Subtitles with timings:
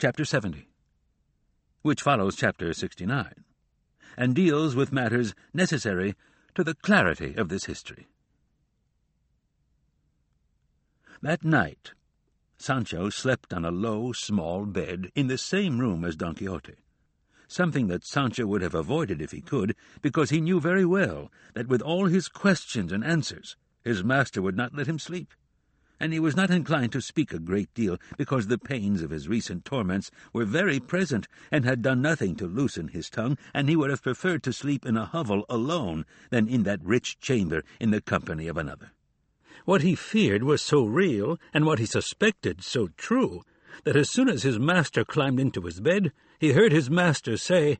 [0.00, 0.66] chapter 70,
[1.82, 3.44] which follows chapter 69,
[4.16, 6.14] and deals with matters necessary
[6.54, 8.08] to the clarity of this history.
[11.20, 11.92] That night,
[12.56, 16.76] Sancho slept on a low, small bed in the same room as Don Quixote,
[17.46, 21.68] something that Sancho would have avoided if he could, because he knew very well that
[21.68, 23.54] with all his questions and answers
[23.84, 25.34] his master would not let him sleep,
[26.00, 29.28] and he was not inclined to speak a great deal, because the pains of his
[29.28, 33.76] recent torments were very present, and had done nothing to loosen his tongue, and he
[33.76, 37.90] would have preferred to sleep in a hovel alone than in that rich chamber in
[37.90, 38.92] the company of another.
[39.66, 43.42] What he feared was so real, and what he suspected so true,
[43.84, 47.78] that as soon as his master climbed into his bed, he heard his master say,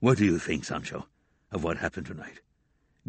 [0.00, 1.06] What do you think, Sancho,
[1.50, 2.40] of what happened tonight?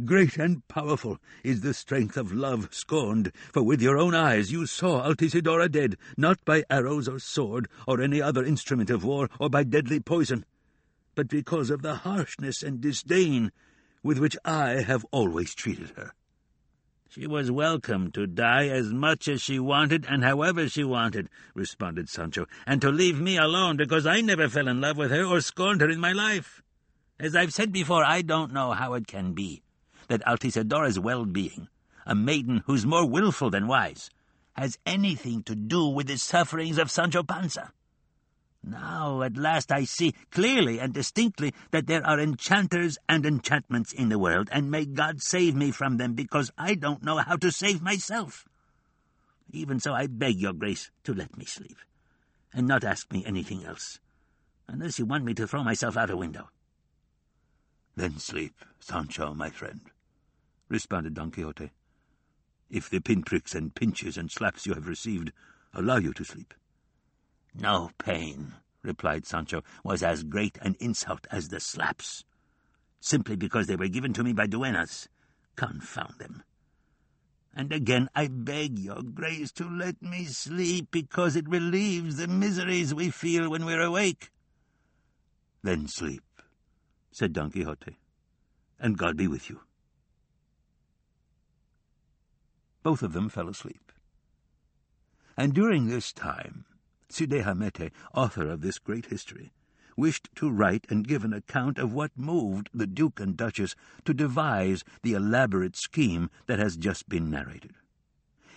[0.06, 4.66] Great and powerful is the strength of love scorned, for with your own eyes you
[4.66, 9.52] saw Altisidora dead, not by arrows or sword, or any other instrument of war, or
[9.52, 10.46] by deadly poison,
[11.14, 13.52] but because of the harshness and disdain
[14.02, 16.14] with which I have always treated her.
[17.08, 22.10] She was welcome to die as much as she wanted and however she wanted, responded
[22.10, 25.40] Sancho, and to leave me alone because I never fell in love with her or
[25.40, 26.64] scorned her in my life.
[27.20, 29.63] As I've said before, I don't know how it can be
[30.22, 31.68] that well-being,
[32.06, 34.10] a maiden who's more wilful than wise,
[34.54, 37.72] has anything to do with the sufferings of Sancho Panza.
[38.64, 44.10] Now, at last, I see clearly and distinctly that there are enchanters and enchantments in
[44.10, 47.52] the world, and may God save me from them, because I don't know how to
[47.52, 48.46] save myself.
[49.52, 51.78] Even so, I beg your grace to let me sleep,
[52.54, 54.00] and not ask me anything else,
[54.68, 56.50] unless you want me to throw myself out a window.
[57.96, 59.82] Then sleep, Sancho, my friend,
[60.74, 61.72] responded Don Quixote,
[62.70, 65.32] if the pinpricks and pinches and slaps you have received
[65.74, 66.54] allow you to sleep.
[67.54, 72.26] No pain, replied Sancho, was as great an insult as the slaps,
[73.00, 75.08] simply because they were given to me by duennas.
[75.56, 76.42] Confound them.
[77.56, 82.96] And again I beg your grace to let me sleep, because it relieves the miseries
[82.96, 84.32] we feel when we're awake.
[85.62, 86.24] Then sleep,
[87.12, 87.96] said Don Quixote,
[88.80, 89.60] and God be with you.
[92.84, 93.92] Both of them fell asleep.
[95.36, 96.66] And during this time
[97.10, 99.54] Cide Hamete, author of this great history,
[99.96, 104.14] wished to write and give an account of what moved the Duke and Duchess to
[104.14, 107.74] devise the elaborate scheme that has just been narrated.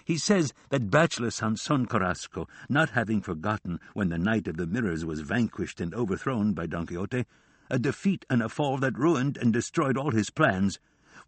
[0.04, 5.04] He says that bachelor Sanson Carrasco, not having forgotten when the Knight of the Mirrors
[5.04, 7.26] was vanquished and overthrown by Don Quixote,
[7.68, 10.78] a defeat and a fall that ruined and destroyed all his plans,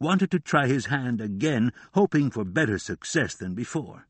[0.00, 4.06] wanted to try his hand again, hoping for better success than before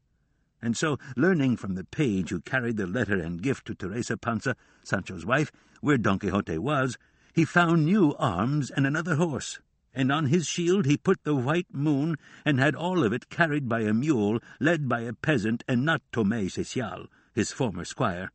[0.61, 4.57] and so, learning from the page who carried the letter and gift to Teresa Panza,
[4.83, 6.99] Sancho's wife, where Don Quixote was,
[7.33, 9.61] he found new arms and another horse,
[9.95, 13.69] and on his shield he put the white moon, and had all of it carried
[13.69, 18.33] by a mule, led by a peasant, and not Tomé Cecial, his former squire,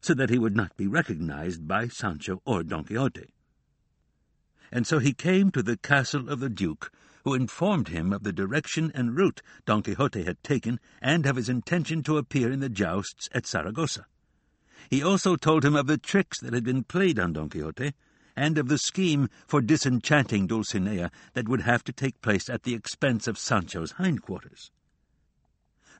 [0.00, 3.33] so that he would not be recognized by Sancho or Don Quixote.
[4.74, 6.90] And so he came to the castle of the Duke,
[7.22, 11.48] who informed him of the direction and route Don Quixote had taken and of his
[11.48, 14.06] intention to appear in the jousts at Saragossa.
[14.90, 17.92] He also told him of the tricks that had been played on Don Quixote,
[18.34, 22.74] and of the scheme for disenchanting Dulcinea that would have to take place at the
[22.74, 24.72] expense of Sancho's hindquarters.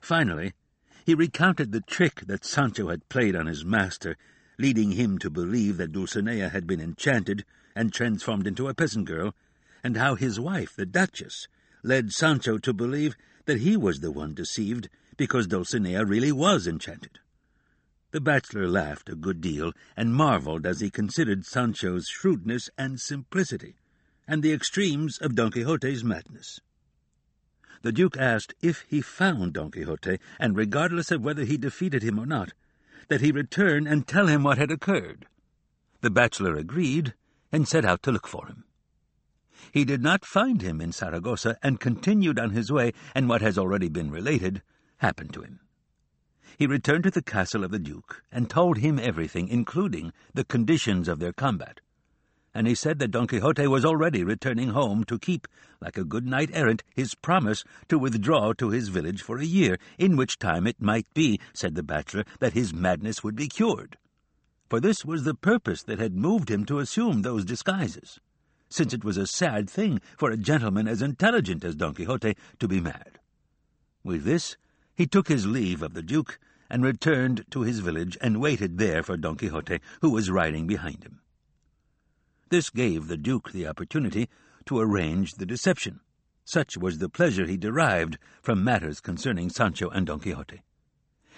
[0.01, 0.51] Finally,
[1.05, 4.17] he recounted the trick that Sancho had played on his master,
[4.59, 9.35] leading him to believe that Dulcinea had been enchanted and transformed into a peasant girl,
[9.83, 11.47] and how his wife, the Duchess,
[11.83, 13.15] led Sancho to believe
[13.45, 17.19] that he was the one deceived because Dulcinea really was enchanted.
[18.11, 23.75] The bachelor laughed a good deal and marvelled as he considered Sancho's shrewdness and simplicity,
[24.27, 26.59] and the extremes of Don Quixote's madness.
[27.81, 32.17] The Duke asked if he found Don Quixote, and regardless of whether he defeated him
[32.17, 32.53] or not,
[33.09, 35.27] that he return and tell him what had occurred.
[36.01, 37.13] The bachelor agreed,
[37.55, 38.65] and set out to look for him.
[39.71, 43.57] He did not find him in Saragossa, and continued on his way, and what has
[43.57, 44.61] already been related
[44.97, 45.61] happened to him.
[46.57, 51.07] He returned to the castle of the Duke, and told him everything, including the conditions
[51.07, 51.79] of their combat.
[52.53, 55.47] And he said that Don Quixote was already returning home to keep,
[55.79, 59.77] like a good knight errant, his promise to withdraw to his village for a year,
[59.97, 63.97] in which time it might be, said the bachelor, that his madness would be cured.
[64.69, 68.19] For this was the purpose that had moved him to assume those disguises
[68.69, 72.67] since it was a sad thing for a gentleman as intelligent as Don Quixote to
[72.67, 73.19] be mad.
[74.03, 74.57] With this,
[74.93, 76.39] he took his leave of the Duke,
[76.69, 81.03] and returned to his village and waited there for Don Quixote, who was riding behind
[81.03, 81.21] him.
[82.49, 84.29] This gave the Duke the opportunity
[84.65, 85.99] to arrange the deception.
[86.43, 90.61] Such was the pleasure he derived from matters concerning Sancho and Don Quixote.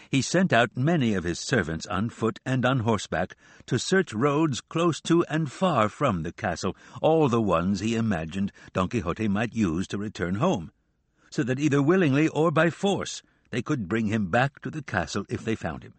[0.09, 4.61] He sent out many of his servants on foot and on horseback to search roads
[4.61, 9.53] close to and far from the castle, all the ones he imagined Don Quixote might
[9.53, 10.71] use to return home,
[11.29, 15.25] so that either willingly or by force they could bring him back to the castle
[15.29, 15.93] if they found him.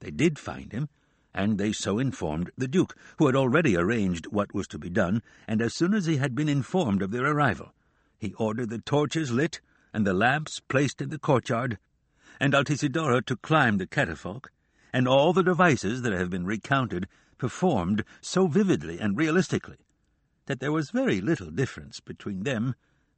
[0.00, 0.88] They did find him,
[1.34, 5.22] and they so informed the Duke, who had already arranged what was to be done,
[5.46, 7.74] and as soon as he had been informed of their arrival,
[8.18, 9.60] he ordered the torches lit
[9.92, 11.78] and the lamps placed in the courtyard,
[12.40, 14.50] and Altisidora to climb the catafalque,
[14.92, 19.76] and all the devices that have been recounted performed so vividly and realistically
[20.46, 22.74] that there was very little difference between them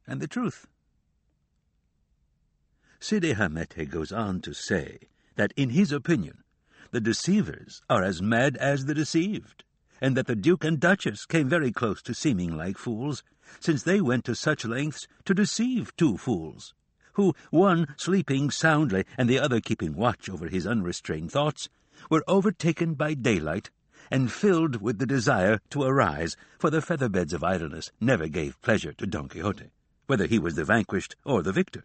[0.07, 0.67] and the truth.
[3.01, 6.43] Cide Hamete goes on to say that, in his opinion,
[6.91, 9.63] the deceivers are as mad as the deceived,
[10.01, 13.23] and that the Duke and Duchess came very close to seeming like fools,
[13.61, 16.75] since they went to such lengths to deceive two fools,
[17.19, 21.69] who, one sleeping soundly and the other keeping watch over his unrestrained thoughts,
[22.09, 23.71] were overtaken by daylight
[24.09, 28.93] and filled with the desire to arise, for the feather-beds of idleness never gave pleasure
[28.93, 29.73] to Don Quixote,
[30.07, 31.85] whether he was the vanquished or the victor.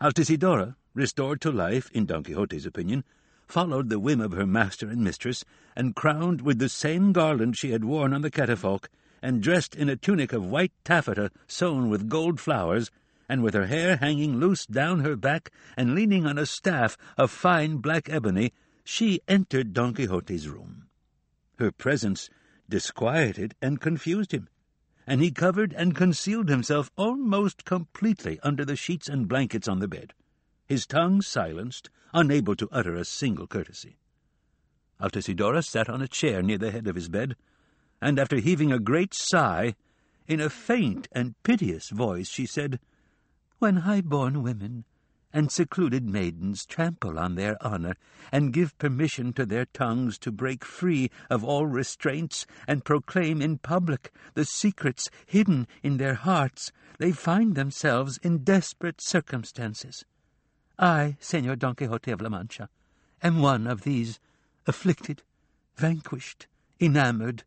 [0.00, 3.02] Altisidora, restored to life, in Don Quixote's opinion,
[3.48, 5.44] followed the whim of her master and mistress,
[5.74, 8.88] and crowned with the same garland she had worn on the catafalque,
[9.20, 12.92] and dressed in a tunic of white taffeta sewn with gold flowers,
[13.30, 17.30] and with her hair hanging loose down her back, and leaning on a staff of
[17.30, 18.52] fine black ebony,
[18.84, 20.88] she entered Don Quixote's room.
[21.58, 22.28] Her presence
[22.68, 24.48] disquieted and confused him
[25.10, 29.88] and he covered and concealed himself almost completely under the sheets and blankets on the
[29.88, 30.14] bed,
[30.68, 33.96] his tongue silenced, unable to utter a single courtesy.
[35.00, 37.34] Altisidora sat on a chair near the head of his bed,
[38.00, 39.74] and after heaving a great sigh,
[40.28, 42.78] in a faint and piteous voice she said,
[43.60, 44.86] When high-born women
[45.34, 47.96] and secluded maidens trample on their honour,
[48.32, 53.58] and give permission to their tongues to break free of all restraints, and proclaim in
[53.58, 60.06] public the secrets hidden in their hearts, they find themselves in desperate circumstances.
[60.78, 62.70] I, Senor Don Quixote of La Mancha,
[63.22, 64.18] am one of these,
[64.66, 65.22] afflicted,
[65.76, 66.46] vanquished,
[66.80, 67.44] enamoured,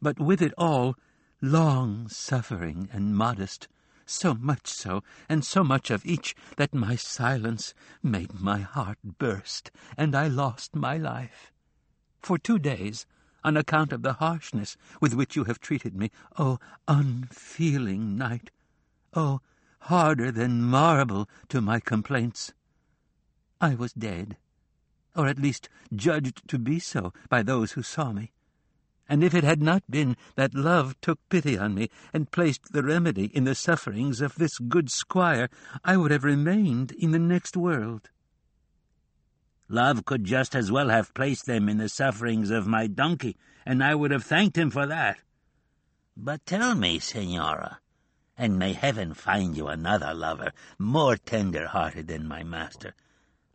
[0.00, 0.94] but with it all
[1.42, 3.66] long-suffering and modest,
[4.10, 9.70] so much so, and so much of each, that my silence made my heart burst,
[9.96, 11.52] and I lost my life.
[12.20, 13.06] For two days,
[13.44, 16.58] on account of the harshness with which you have treated me, O oh,
[16.88, 18.50] unfeeling knight,
[19.14, 19.40] O oh,
[19.80, 22.52] harder than marble to my complaints,
[23.60, 24.36] I was dead,
[25.14, 28.32] or at least judged to be so by those who saw me
[29.08, 32.82] and if it had not been that love took pity on me and placed the
[32.82, 35.48] remedy in the sufferings of this good squire,
[35.84, 38.10] I would have remained in the next world.
[39.68, 43.82] Love could just as well have placed them in the sufferings of my donkey, and
[43.82, 45.18] I would have thanked him for that.
[46.16, 47.80] But tell me, Senora,
[48.36, 52.94] and may heaven find you another lover more tender-hearted than my master,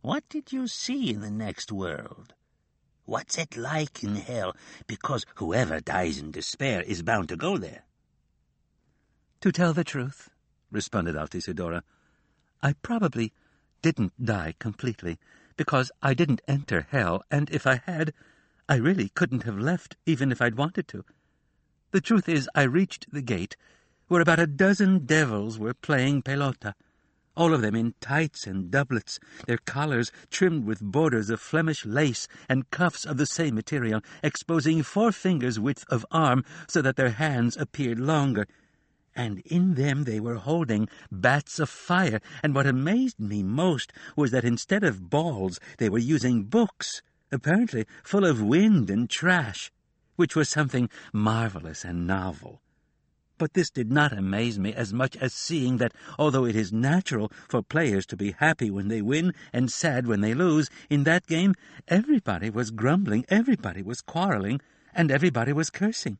[0.01, 2.33] what did you see in the next world?
[3.05, 4.55] What's it like in hell?
[4.87, 7.83] Because whoever dies in despair is bound to go there.
[9.41, 10.29] To tell the truth,
[10.71, 11.83] responded Altisidora,
[12.61, 13.33] I probably
[13.81, 15.19] didn't die completely,
[15.57, 18.13] because I didn't enter hell, and if I had,
[18.69, 21.03] I really couldn't have left, even if I'd wanted to.
[21.91, 23.57] The truth is, I reached the gate,
[24.07, 26.73] where about a dozen devils were playing pelota
[27.35, 32.27] all of them in tights and doublets, their collars trimmed with borders of Flemish lace
[32.47, 37.11] and cuffs of the same material, exposing four fingers' width of arm so that their
[37.11, 38.47] hands appeared longer.
[39.15, 44.31] And in them they were holding bats of fire, and what amazed me most was
[44.31, 49.71] that instead of balls they were using books, apparently full of wind and trash,
[50.15, 52.62] which was something marvelous and novel.
[53.43, 57.29] But this did not amaze me as much as seeing that, although it is natural
[57.49, 61.27] for players to be happy when they win and sad when they lose, in that
[61.27, 61.53] game
[61.89, 64.61] everybody was grumbling, everybody was quarrelling,
[64.93, 66.19] and everybody was cursing.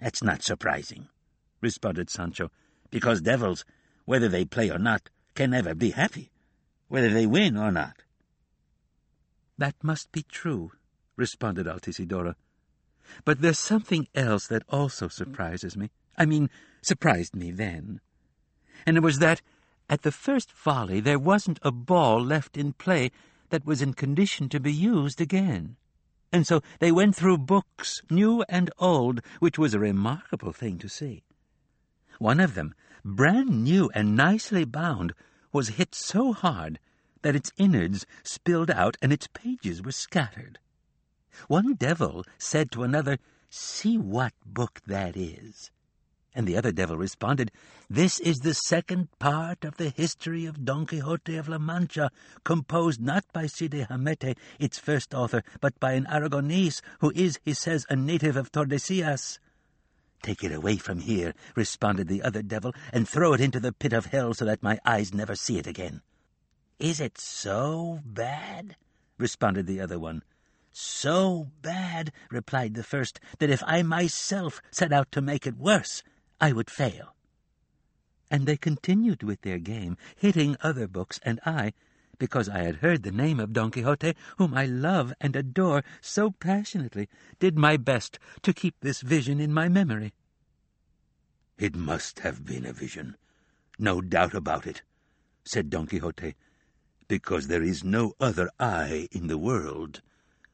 [0.00, 1.06] That's not surprising,
[1.60, 2.50] responded Sancho,
[2.90, 3.64] because devils,
[4.04, 6.32] whether they play or not, can never be happy,
[6.88, 8.02] whether they win or not.
[9.58, 10.72] That must be true,
[11.14, 12.34] responded Altisidora.
[13.24, 15.90] But there's something else that also surprises me.
[16.20, 16.50] I mean,
[16.82, 18.02] surprised me then.
[18.84, 19.40] And it was that,
[19.88, 23.10] At the first volley there wasn't a ball left in play
[23.48, 25.76] that was in condition to be used again.
[26.30, 30.90] And so they went through books, new and old, which was a remarkable thing to
[30.90, 31.24] see.
[32.18, 35.14] One of them, brand new and nicely bound,
[35.52, 36.78] was hit so hard
[37.22, 40.58] that its innards spilled out and its pages were scattered.
[41.48, 45.70] One devil said to another, See what book that is.
[46.34, 47.50] And the other devil responded,
[47.88, 52.10] This is the second part of the history of Don Quixote of La Mancha,
[52.44, 57.52] composed not by Cide Hamete, its first author, but by an Aragonese, who is, he
[57.52, 59.40] says, a native of Tordesillas.
[60.22, 63.92] Take it away from here, responded the other devil, and throw it into the pit
[63.92, 66.02] of hell so that my eyes never see it again.
[66.78, 68.76] Is it so bad?
[69.18, 70.22] responded the other one.
[70.72, 76.02] So bad, replied the first, that if I myself set out to make it worse,
[76.40, 77.14] I would fail.
[78.30, 81.72] And they continued with their game, hitting other books, and I,
[82.18, 86.30] because I had heard the name of Don Quixote, whom I love and adore so
[86.30, 87.08] passionately,
[87.40, 90.12] did my best to keep this vision in my memory.
[91.58, 93.16] It must have been a vision,
[93.78, 94.82] no doubt about it,
[95.44, 96.34] said Don Quixote,
[97.08, 100.00] because there is no other I in the world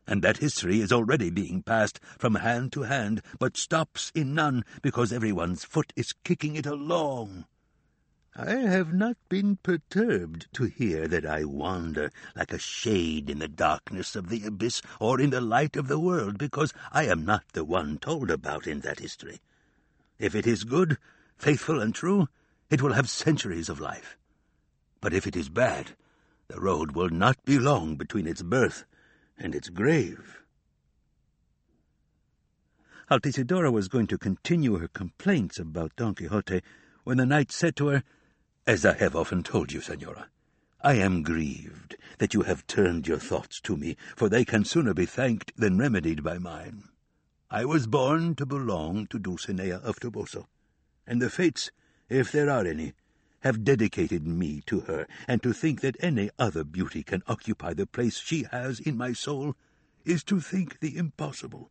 [0.06, 4.64] and that history is already being passed from hand to hand, but stops in none
[4.82, 7.44] because everyone's foot is kicking it along.
[8.36, 13.48] I have not been perturbed to hear that I wander like a shade in the
[13.48, 17.44] darkness of the abyss or in the light of the world, because I am not
[17.54, 19.40] the one told about in that history.
[20.18, 20.98] If it is good,
[21.38, 22.28] faithful, and true,
[22.68, 24.18] it will have centuries of life.
[25.00, 25.96] But if it is bad,
[26.48, 28.84] the road will not be long between its birth
[29.38, 30.38] and its grave.
[33.10, 36.60] Altisidora was going to continue her complaints about Don Quixote
[37.04, 38.02] when the knight said to her,
[38.66, 40.28] As I have often told you, senora,
[40.80, 44.92] I am grieved that you have turned your thoughts to me, for they can sooner
[44.92, 46.88] be thanked than remedied by mine.
[47.48, 50.48] I was born to belong to Dulcinea of Toboso,
[51.06, 51.70] and the fates,
[52.08, 52.94] if there are any,
[53.46, 57.86] have dedicated me to her, and to think that any other beauty can occupy the
[57.86, 59.54] place she has in my soul
[60.04, 61.70] is to think the impossible.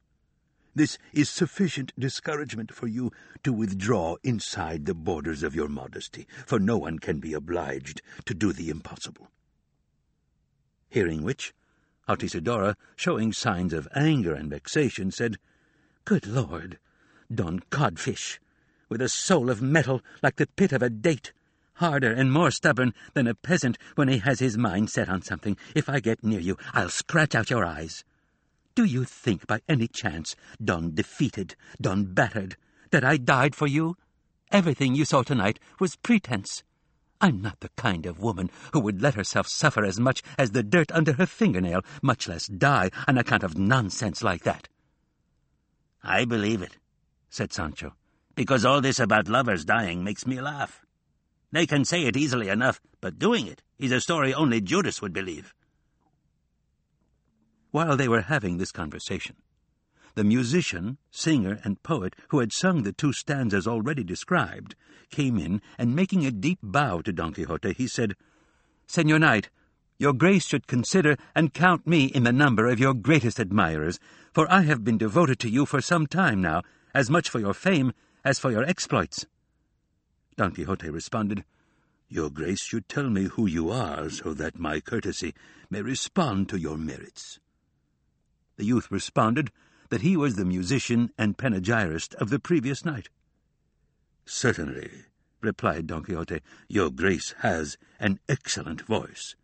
[0.74, 3.12] This is sufficient discouragement for you
[3.44, 8.34] to withdraw inside the borders of your modesty, for no one can be obliged to
[8.34, 9.28] do the impossible.
[10.90, 11.54] Hearing which,
[12.08, 15.38] Altisidora, showing signs of anger and vexation, said,
[16.06, 16.80] Good Lord,
[17.34, 18.40] Don Codfish,
[18.88, 21.34] with a soul of metal like the pit of a date,
[21.76, 25.58] harder and more stubborn than a peasant when he has his mind set on something.
[25.76, 28.04] If I get near you, I'll scratch out your eyes.
[28.76, 32.58] Do you think by any chance, Don Defeated, Don Battered,
[32.92, 33.96] that I died for you?
[34.52, 36.64] Everything you saw tonight was pretense.
[37.22, 40.64] I'm not the kind of woman who would let herself suffer as much as the
[40.64, 44.68] dirt under her fingernail, much less die on account of nonsense like that.
[46.04, 46.78] I believe it,
[47.30, 47.94] said Sancho,
[48.36, 50.85] because all this about lovers dying makes me laugh.
[51.56, 55.14] They can say it easily enough, but doing it is a story only Judas would
[55.14, 55.54] believe.
[57.72, 59.38] While they were having this conversation,
[60.16, 64.76] the musician, singer, and poet who had sung the two stanzas already described
[65.12, 68.18] came in, and making a deep bow to Don Quixote, he said,
[68.86, 69.50] Senor Knight,
[69.98, 73.98] your grace should consider and count me in the number of your greatest admirers,
[74.34, 77.54] for I have been devoted to you for some time now, as much for your
[77.54, 77.94] fame
[78.26, 79.26] as for your exploits.
[80.38, 81.46] Don Quixote responded,
[82.10, 85.34] Your grace should tell me who you are, so that my courtesy
[85.70, 87.40] may respond to your merits.
[88.58, 89.52] The youth responded
[89.90, 93.08] that he was the musician and panegyrist of the previous night.
[94.26, 95.06] Certainly,
[95.40, 99.36] replied Don Quixote, your grace has an excellent voice.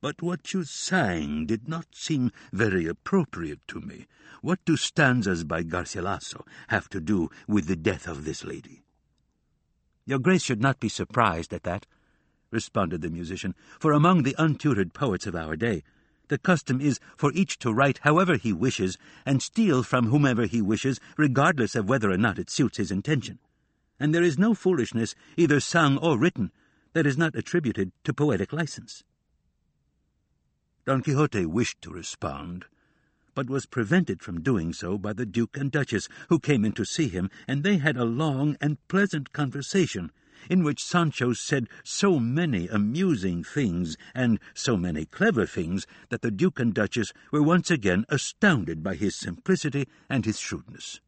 [0.00, 4.06] But what you sang did not seem very appropriate to me.
[4.42, 8.82] What do stanzas by Garcilaso have to do with the death of this lady?
[10.08, 11.84] Your Grace should not be surprised at that,
[12.50, 15.82] responded the musician, for among the untutored poets of our day,
[16.28, 18.96] the custom is for each to write however he wishes
[19.26, 23.38] and steal from whomever he wishes, regardless of whether or not it suits his intention.
[24.00, 26.52] And there is no foolishness, either sung or written,
[26.94, 29.04] that is not attributed to poetic license.
[30.86, 32.64] Don Quixote wished to respond,
[33.34, 36.84] but was prevented from doing so by the Duke and Duchess, who came in to
[36.84, 40.10] see him, and they had a long and pleasant conversation,
[40.48, 46.30] in which Sancho said so many amusing things and so many clever things that the
[46.30, 51.00] Duke and Duchess were once again astounded by his simplicity and his shrewdness.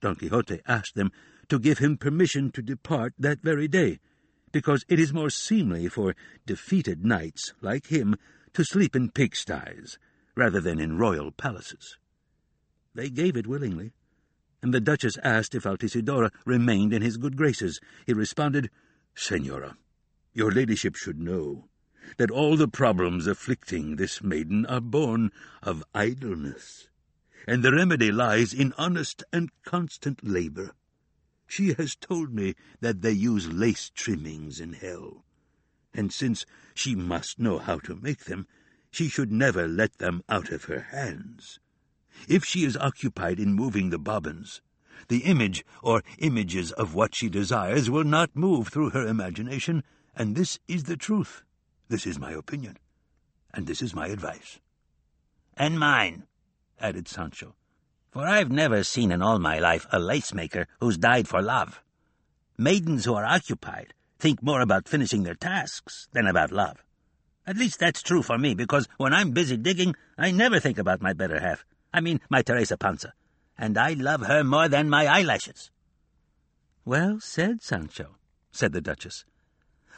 [0.00, 1.12] Don Quixote asked them
[1.48, 4.00] to give him permission to depart that very day,
[4.50, 6.14] because it is more seemly for
[6.46, 8.16] defeated knights like him
[8.52, 9.98] to sleep in pigsties
[10.34, 11.96] rather than in royal palaces.
[12.94, 13.92] They gave it willingly,
[14.62, 17.80] and the Duchess asked if Altisidora remained in his good graces.
[18.06, 18.70] He responded,
[19.14, 19.76] Senora,
[20.32, 21.68] your ladyship should know
[22.16, 25.30] that all the problems afflicting this maiden are born
[25.62, 26.88] of idleness,
[27.46, 30.72] and the remedy lies in honest and constant labour.
[31.46, 35.24] She has told me that they use lace trimmings in hell,
[35.92, 38.46] and since she must know how to make them,
[38.92, 41.58] she should never let them out of her hands.
[42.28, 44.62] If she is occupied in moving the bobbins,
[45.08, 49.82] the image or images of what she desires will not move through her imagination,
[50.14, 51.42] and this is the truth.
[51.88, 52.76] This is my opinion,
[53.52, 54.60] and this is my advice.
[55.56, 56.28] And mine,
[56.80, 57.56] added Sancho
[58.12, 61.82] for I've never seen in all my life a lace-maker who's died for love.
[62.58, 66.84] Maidens who are occupied think more about finishing their tasks than about love.
[67.46, 71.02] At least that's true for me, because when I'm busy digging, I never think about
[71.02, 71.64] my better half.
[71.92, 73.12] I mean, my Teresa Panza.
[73.58, 75.70] And I love her more than my eyelashes.
[76.84, 78.16] Well said, Sancho,
[78.50, 79.24] said the Duchess.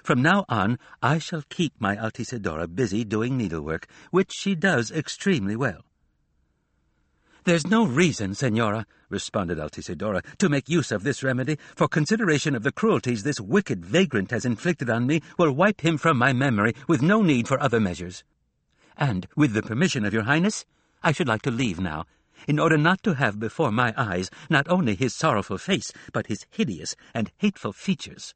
[0.03, 5.57] From now on, I shall keep my Altisidora busy doing needlework, which she does extremely
[5.57, 5.85] well.
[7.45, 12.63] There's no reason, Senora, responded Altisidora, to make use of this remedy, for consideration of
[12.63, 16.75] the cruelties this wicked vagrant has inflicted on me will wipe him from my memory
[16.89, 18.25] with no need for other measures.
[18.97, 20.65] And, with the permission of your highness,
[21.03, 22.07] I should like to leave now,
[22.49, 26.47] in order not to have before my eyes not only his sorrowful face, but his
[26.49, 28.35] hideous and hateful features.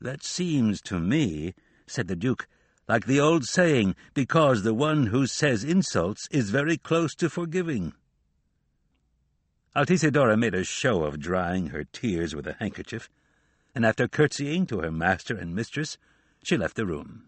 [0.00, 1.54] That seems to me,
[1.86, 2.48] said the Duke,
[2.90, 7.92] like the old saying, because the one who says insults is very close to forgiving.
[9.76, 13.08] Altisidora made a show of drying her tears with a handkerchief,
[13.76, 15.98] and after curtsying to her master and mistress,
[16.42, 17.26] she left the room.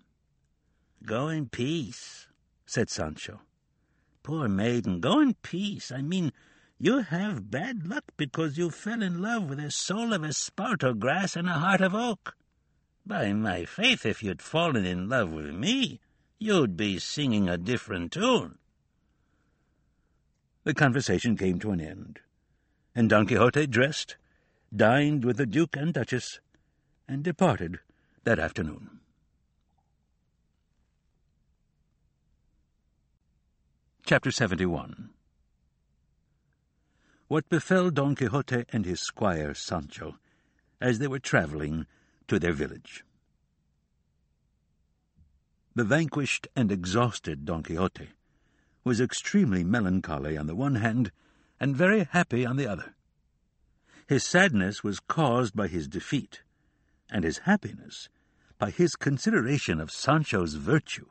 [1.06, 2.26] Go in peace,
[2.66, 3.42] said Sancho.
[4.24, 5.92] Poor maiden, go in peace.
[5.92, 6.32] I mean,
[6.80, 11.36] you have bad luck because you fell in love with a soul of esparto grass
[11.36, 12.34] and a heart of oak.
[13.04, 16.00] By my faith, if you'd fallen in love with me,
[16.38, 18.58] you'd be singing a different tune.
[20.64, 22.20] The conversation came to an end,
[22.94, 24.16] and Don Quixote dressed,
[24.74, 26.40] dined with the Duke and Duchess,
[27.08, 27.80] and departed
[28.22, 29.00] that afternoon.
[34.06, 35.10] Chapter 71
[37.26, 40.18] What befell Don Quixote and his squire Sancho
[40.80, 41.86] as they were travelling
[42.28, 43.04] to their village.
[45.74, 48.10] The vanquished and exhausted Don Quixote
[48.84, 51.10] was extremely melancholy on the one hand
[51.58, 52.94] and very happy on the other.
[54.06, 56.42] His sadness was caused by his defeat,
[57.10, 58.08] and his happiness
[58.58, 61.06] by his consideration of Sancho's virtue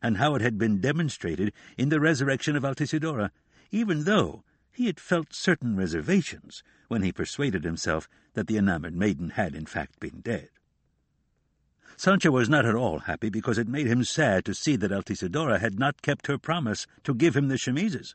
[0.00, 3.30] and how it had been demonstrated in the resurrection of Altisidora,
[3.70, 4.44] even though
[4.78, 9.66] he had felt certain reservations when he persuaded himself that the enamoured maiden had in
[9.66, 10.48] fact been dead.
[11.96, 15.58] Sancho was not at all happy because it made him sad to see that Altisidora
[15.58, 18.14] had not kept her promise to give him the chemises.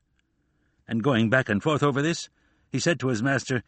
[0.87, 2.29] And going back and forth over this,
[2.71, 3.61] he said to his master,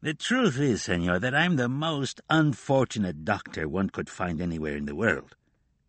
[0.00, 4.86] The truth is, senor, that I'm the most unfortunate doctor one could find anywhere in
[4.86, 5.36] the world,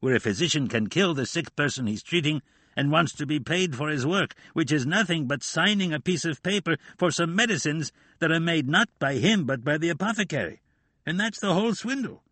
[0.02, 2.42] where a physician can kill the sick person he's treating
[2.76, 6.26] and wants to be paid for his work, which is nothing but signing a piece
[6.26, 10.62] of paper for some medicines that are made not by him but by the apothecary.
[11.06, 12.24] And that's the whole swindle.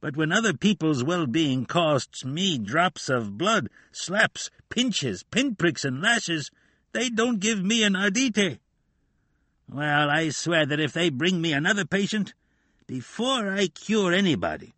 [0.00, 6.50] But when other people's well-being costs me drops of blood, slaps, pinches, pinpricks, and lashes,
[6.92, 8.58] they don't give me an ardite.
[9.68, 12.32] Well, I swear that if they bring me another patient,
[12.86, 14.74] before I cure anybody,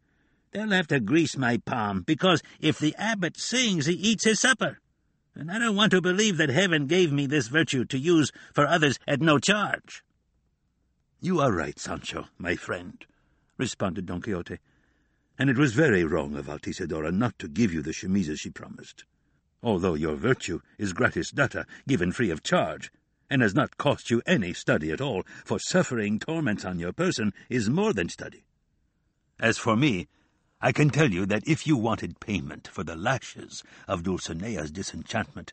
[0.52, 4.78] They'll have to grease my palm, because if the abbot sings, he eats his supper.
[5.34, 8.66] And I don't want to believe that heaven gave me this virtue to use for
[8.66, 10.04] others at no charge.
[11.20, 13.02] You are right, Sancho, my friend,
[13.56, 14.58] responded Don Quixote,
[15.38, 19.04] and it was very wrong of Altisidora not to give you the chemises she promised,
[19.62, 22.92] although your virtue is gratis data, given free of charge,
[23.30, 27.32] and has not cost you any study at all, for suffering torments on your person
[27.48, 28.44] is more than study.
[29.40, 30.08] As for me,
[30.64, 35.52] I can tell you that if you wanted payment for the lashes of Dulcinea's disenchantment,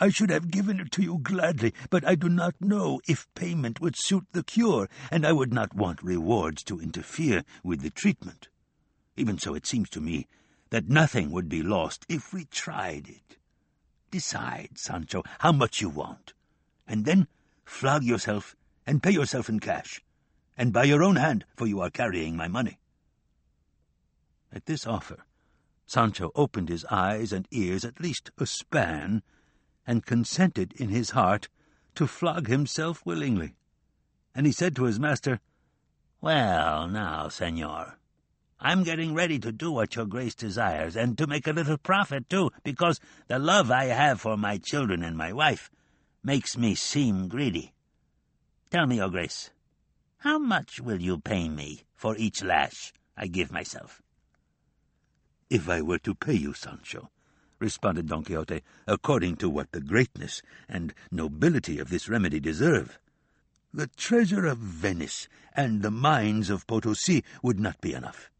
[0.00, 3.80] I should have given it to you gladly, but I do not know if payment
[3.80, 8.48] would suit the cure, and I would not want rewards to interfere with the treatment.
[9.16, 10.26] Even so, it seems to me
[10.70, 13.36] that nothing would be lost if we tried it.
[14.10, 16.32] Decide, Sancho, how much you want,
[16.88, 17.28] and then
[17.64, 18.56] flog yourself
[18.88, 20.02] and pay yourself in cash,
[20.58, 22.80] and by your own hand, for you are carrying my money.
[24.52, 25.24] At this offer,
[25.86, 29.22] Sancho opened his eyes and ears at least a span,
[29.86, 31.48] and consented in his heart
[31.94, 33.54] to flog himself willingly.
[34.34, 35.40] And he said to his master,
[36.20, 37.98] Well, now, senor,
[38.60, 42.28] I'm getting ready to do what your grace desires, and to make a little profit,
[42.28, 45.70] too, because the love I have for my children and my wife
[46.22, 47.72] makes me seem greedy.
[48.70, 49.50] Tell me, your grace,
[50.18, 54.01] how much will you pay me for each lash I give myself?
[55.52, 57.10] If I were to pay you, Sancho,
[57.58, 62.98] responded Don Quixote, according to what the greatness and nobility of this remedy deserve,
[63.70, 68.30] the treasure of Venice and the mines of Potosi would not be enough.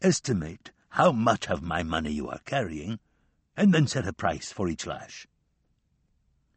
[0.00, 2.98] Estimate how much of my money you are carrying,
[3.54, 5.26] and then set a price for each lash.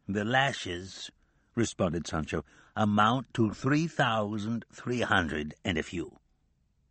[0.08, 1.10] The lashes,
[1.54, 6.16] responded Sancho, amount to three thousand three hundred and a few.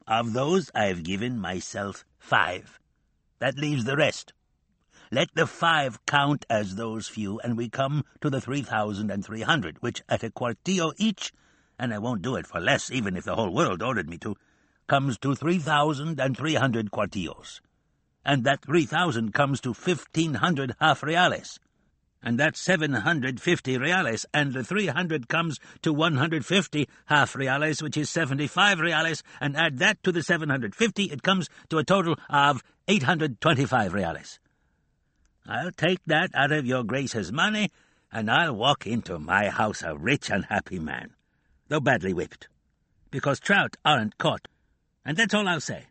[0.07, 2.77] Of those I have given myself five.
[3.39, 4.33] That leaves the rest.
[5.11, 9.23] Let the five count as those few, and we come to the three thousand and
[9.23, 11.31] three hundred, which at a quartillo each,
[11.79, 14.35] and I won't do it for less even if the whole world ordered me to,
[14.87, 17.61] comes to three thousand and three hundred quartillos.
[18.25, 21.59] And that three thousand comes to fifteen hundred half reales
[22.23, 28.79] and that's 750 reales, and the 300 comes to 150 half reales, which is 75
[28.79, 34.39] reales, and add that to the 750, it comes to a total of 825 reales.
[35.45, 37.69] I'll take that out of your grace's money,
[38.11, 41.11] and I'll walk into my house a rich and happy man,
[41.67, 42.47] though badly whipped,
[43.11, 44.47] because trout aren't caught,
[45.05, 45.87] and that's all I'll say.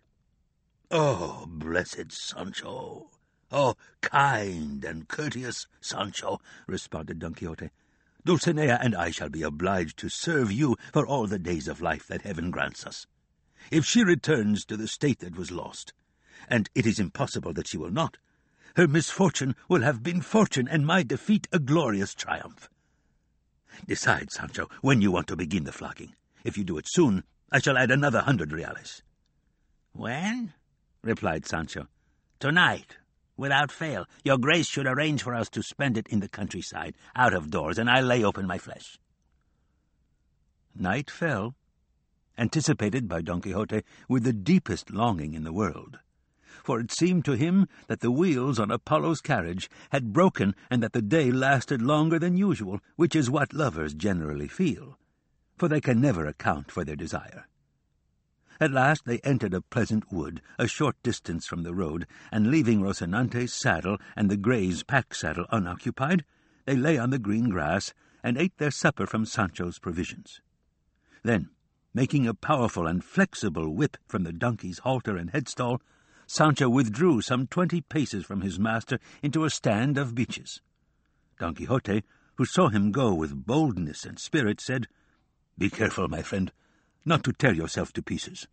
[0.90, 3.10] Oh, blessed Sancho!
[3.54, 7.68] Oh, kind and courteous Sancho, responded Don Quixote.
[8.24, 12.06] Dulcinea and I shall be obliged to serve you for all the days of life
[12.06, 13.06] that heaven grants us.
[13.70, 15.92] If she returns to the state that was lost,
[16.48, 18.16] and it is impossible that she will not,
[18.76, 22.70] her misfortune will have been fortune, and my defeat a glorious triumph.
[23.86, 26.14] Decide, Sancho, when you want to begin the flogging.
[26.42, 29.02] If you do it soon, I shall add another hundred reales.
[29.92, 30.54] When?
[31.02, 31.88] replied Sancho.
[32.40, 32.96] Tonight
[33.42, 34.06] without fail.
[34.24, 37.76] Your grace should arrange for us to spend it in the countryside, out of doors,
[37.76, 39.00] and I lay open my flesh.
[40.76, 41.56] Night fell,
[42.38, 45.98] anticipated by Don Quixote with the deepest longing in the world,
[46.62, 50.92] for it seemed to him that the wheels on Apollo's carriage had broken and that
[50.92, 54.96] the day lasted longer than usual, which is what lovers generally feel,
[55.58, 57.48] for they can never account for their desire.
[58.60, 62.82] At last they entered a pleasant wood, a short distance from the road, and leaving
[62.82, 66.24] Rocinante's saddle and the Gray's pack saddle unoccupied,
[66.64, 70.40] they lay on the green grass and ate their supper from Sancho's provisions.
[71.22, 71.50] Then,
[71.94, 75.80] making a powerful and flexible whip from the donkey's halter and headstall,
[76.26, 80.60] Sancho withdrew some twenty paces from his master into a stand of beeches.
[81.38, 82.04] Don Quixote,
[82.36, 84.88] who saw him go with boldness and spirit, said,
[85.58, 86.52] Be careful, my friend
[87.04, 88.46] not to tear yourself to pieces.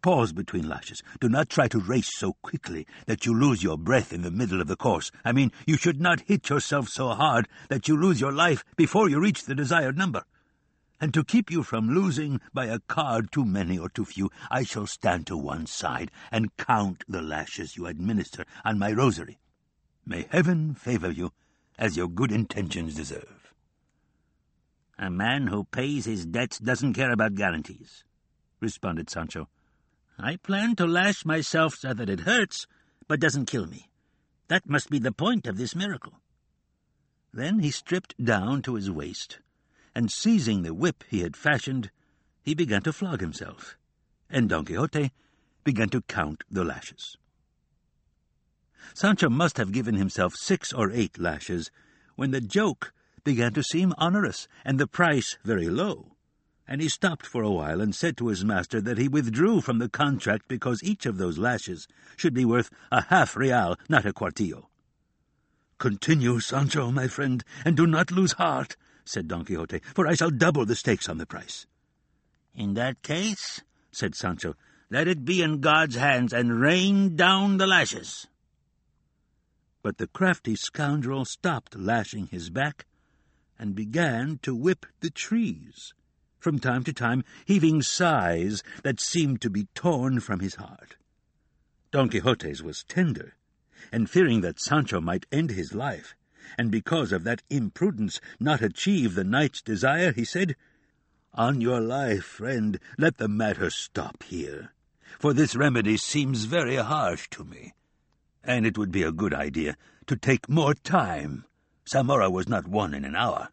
[0.00, 1.02] Pause between lashes.
[1.20, 4.60] Do not try to race so quickly that you lose your breath in the middle
[4.60, 5.10] of the course.
[5.24, 9.08] I mean, you should not hit yourself so hard that you lose your life before
[9.08, 10.22] you reach the desired number.
[11.00, 14.62] And to keep you from losing by a card too many or too few, I
[14.62, 19.38] shall stand to one side and count the lashes you administer on my rosary.
[20.06, 21.32] May heaven favor you
[21.78, 23.37] as your good intentions deserve.
[24.98, 28.02] A man who pays his debts doesn't care about guarantees,
[28.60, 29.48] responded Sancho.
[30.18, 32.66] I plan to lash myself so that it hurts,
[33.06, 33.88] but doesn't kill me.
[34.48, 36.14] That must be the point of this miracle.
[37.32, 39.38] Then he stripped down to his waist,
[39.94, 41.90] and seizing the whip he had fashioned,
[42.42, 43.76] he began to flog himself,
[44.28, 45.12] and Don Quixote
[45.62, 47.16] began to count the lashes.
[48.94, 51.70] Sancho must have given himself six or eight lashes
[52.16, 52.92] when the joke
[53.28, 56.16] began to seem onerous, and the price very low.
[56.66, 59.80] And he stopped for a while and said to his master that he withdrew from
[59.80, 61.86] the contract because each of those lashes
[62.16, 64.68] should be worth a half real, not a quartillo.
[65.76, 70.30] Continue, Sancho, my friend, and do not lose heart, said Don Quixote, for I shall
[70.30, 71.66] double the stakes on the price.
[72.54, 73.60] In that case,
[73.92, 74.54] said Sancho,
[74.88, 78.26] let it be in God's hands, and rain down the lashes.
[79.82, 82.86] But the crafty scoundrel stopped lashing his back
[83.58, 85.92] and began to whip the trees,
[86.38, 90.96] from time to time heaving sighs that seemed to be torn from his heart.
[91.90, 93.34] Don Quixote's was tender,
[93.90, 96.14] and fearing that Sancho might end his life,
[96.56, 100.56] and because of that imprudence not achieve the knight's desire, he said,
[101.34, 104.72] On your life, friend, let the matter stop here.
[105.18, 107.72] for this remedy seems very harsh to me,
[108.44, 111.44] and it would be a good idea to take more time.
[111.88, 113.48] Zamora was not won in an hour.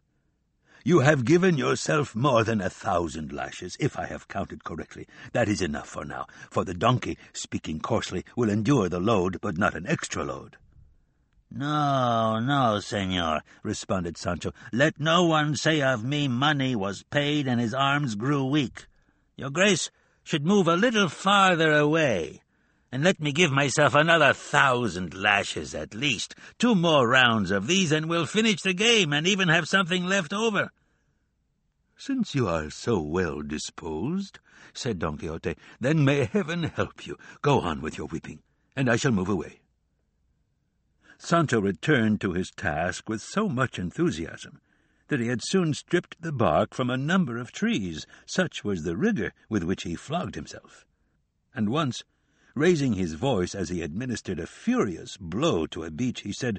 [0.84, 5.08] You have given yourself more than a thousand lashes, if I have counted correctly.
[5.32, 9.56] That is enough for now, for the donkey, speaking coarsely, will endure the load, but
[9.56, 10.58] not an extra load.
[11.50, 14.52] No, no, senor, responded Sancho.
[14.70, 18.86] Let no one say of me money was paid and his arms grew weak.
[19.36, 19.90] Your grace
[20.24, 22.42] should move a little farther away,
[22.96, 26.34] and let me give myself another thousand lashes at least.
[26.58, 30.32] Two more rounds of these, and we'll finish the game, and even have something left
[30.32, 30.70] over.
[31.98, 34.38] Since you are so well disposed,
[34.72, 37.18] said Don Quixote, then may heaven help you.
[37.42, 38.38] Go on with your weeping,
[38.74, 39.60] and I shall move away.
[41.18, 44.58] Sancho returned to his task with so much enthusiasm
[45.08, 48.96] that he had soon stripped the bark from a number of trees, such was the
[48.96, 50.86] rigour with which he flogged himself.
[51.54, 52.02] And once,
[52.56, 56.58] raising his voice as he administered a furious blow to a beech, he said,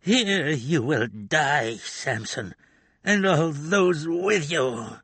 [0.00, 2.54] Here you will die, Samson,
[3.02, 4.98] and all those with you.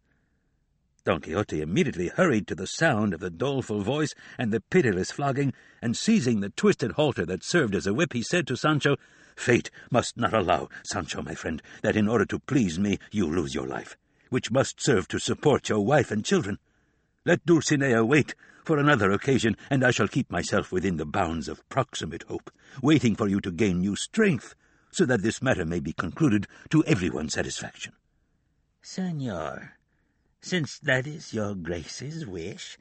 [1.04, 5.52] Don Quixote immediately hurried to the sound of the doleful voice and the pitiless flogging,
[5.82, 8.96] and seizing the twisted halter that served as a whip, he said to Sancho,
[9.36, 13.54] Fate must not allow, Sancho, my friend, that in order to please me you lose
[13.54, 13.96] your life,
[14.28, 16.58] which must serve to support your wife and children.
[17.24, 21.68] Let Dulcinea wait for another occasion, and I shall keep myself within the bounds of
[21.68, 22.50] proximate hope,
[22.82, 24.54] waiting for you to gain new strength
[24.90, 27.92] so that this matter may be concluded to everyone's satisfaction.
[28.80, 29.72] Senor,
[30.40, 32.78] since that is your grace's wish,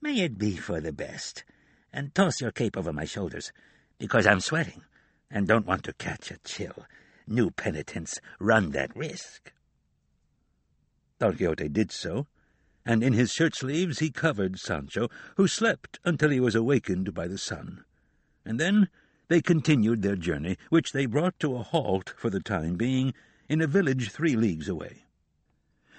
[0.00, 1.44] may it be for the best,
[1.92, 3.52] and toss your cape over my shoulders,
[3.98, 4.82] because I'm sweating,
[5.30, 6.86] and don't want to catch a chill.
[7.26, 9.52] New penitents run that risk.
[11.20, 12.26] Don Quixote did so,
[12.84, 17.26] and in his shirt sleeves he covered Sancho, who slept until he was awakened by
[17.26, 17.84] the sun,
[18.44, 18.88] and then
[19.28, 23.14] they continued their journey, which they brought to a halt for the time being
[23.48, 25.04] in a village three leagues away.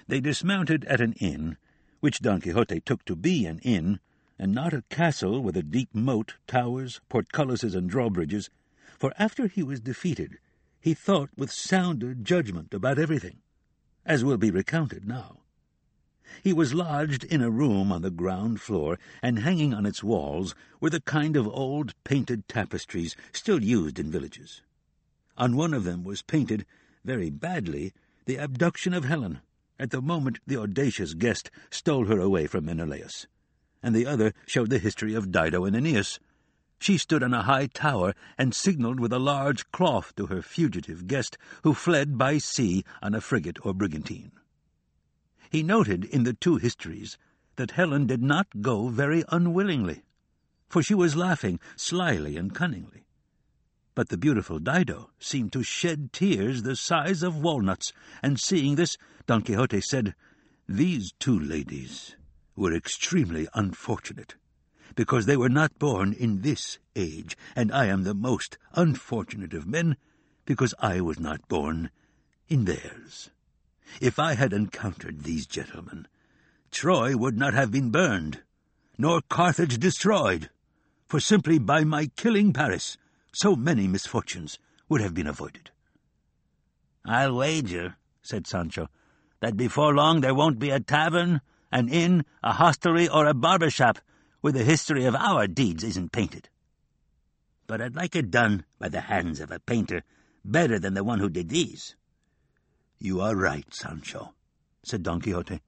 [0.06, 1.56] They dismounted at an inn,
[2.00, 4.00] which Don Quixote took to be an inn,
[4.38, 8.50] and not a castle with a deep moat, towers, portcullises, and drawbridges,
[8.98, 10.38] for after he was defeated,
[10.80, 13.38] he thought with sounder judgment about everything,
[14.04, 15.43] as will be recounted now.
[16.42, 20.54] He was lodged in a room on the ground floor, and hanging on its walls
[20.80, 24.62] were the kind of old painted tapestries still used in villages.
[25.36, 26.64] On one of them was painted,
[27.04, 27.92] very badly,
[28.26, 29.40] the abduction of Helen,
[29.78, 33.26] at the moment the audacious guest stole her away from Menelaus,
[33.82, 36.20] and the other showed the history of Dido and Aeneas.
[36.78, 41.06] She stood on a high tower and signalled with a large cloth to her fugitive
[41.06, 44.32] guest, who fled by sea on a frigate or brigantine.
[45.54, 47.16] He noted in the two histories
[47.54, 50.02] that Helen did not go very unwillingly,
[50.68, 53.06] for she was laughing slyly and cunningly.
[53.94, 58.96] But the beautiful Dido seemed to shed tears the size of walnuts, and seeing this,
[59.28, 60.16] Don Quixote said,
[60.68, 62.16] These two ladies
[62.56, 64.34] were extremely unfortunate,
[64.96, 69.68] because they were not born in this age, and I am the most unfortunate of
[69.68, 69.98] men,
[70.46, 71.92] because I was not born
[72.48, 73.30] in theirs.
[74.00, 76.08] If I had encountered these gentlemen,
[76.70, 78.42] Troy would not have been burned,
[78.98, 80.50] nor Carthage destroyed,
[81.06, 82.96] for simply by my killing Paris,
[83.32, 85.70] so many misfortunes would have been avoided.
[87.04, 88.88] I'll wager, said Sancho,
[89.40, 93.70] that before long there won't be a tavern, an inn, a hostelry, or a barber
[93.70, 93.98] shop
[94.40, 96.48] where the history of our deeds isn't painted.
[97.66, 100.02] But I'd like it done by the hands of a painter
[100.44, 101.96] better than the one who did these.
[102.98, 104.34] You are right, Sancho,
[104.82, 105.60] said Don Quixote,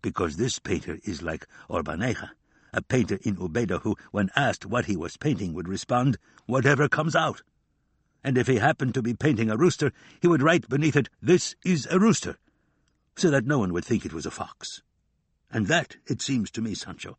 [0.00, 2.30] because this painter is like Orbaneja,
[2.72, 7.14] a painter in Ubeda who, when asked what he was painting, would respond, whatever comes
[7.14, 7.42] out.
[8.24, 11.54] And if he happened to be painting a rooster, he would write beneath it, this
[11.64, 12.36] is a rooster,
[13.16, 14.82] so that no one would think it was a fox.
[15.50, 17.18] And that, it seems to me, Sancho,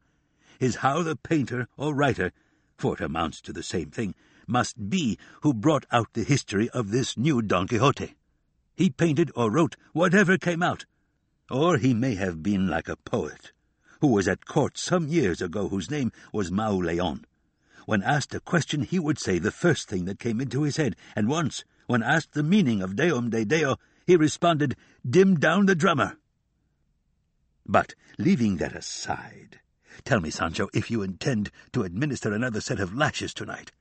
[0.59, 2.31] is how the painter or writer,
[2.77, 4.15] for it amounts to the same thing,
[4.47, 8.15] must be who brought out the history of this new Don Quixote.
[8.75, 10.85] He painted or wrote whatever came out.
[11.49, 13.51] Or he may have been like a poet,
[14.01, 17.25] who was at court some years ago, whose name was Mauleon.
[17.85, 20.95] When asked a question, he would say the first thing that came into his head,
[21.15, 24.75] and once, when asked the meaning of Deum de Deo, he responded,
[25.07, 26.17] Dim down the drummer.
[27.65, 29.59] But, leaving that aside,
[30.03, 33.71] tell me, Sancho, if you intend to administer another set of lashes tonight,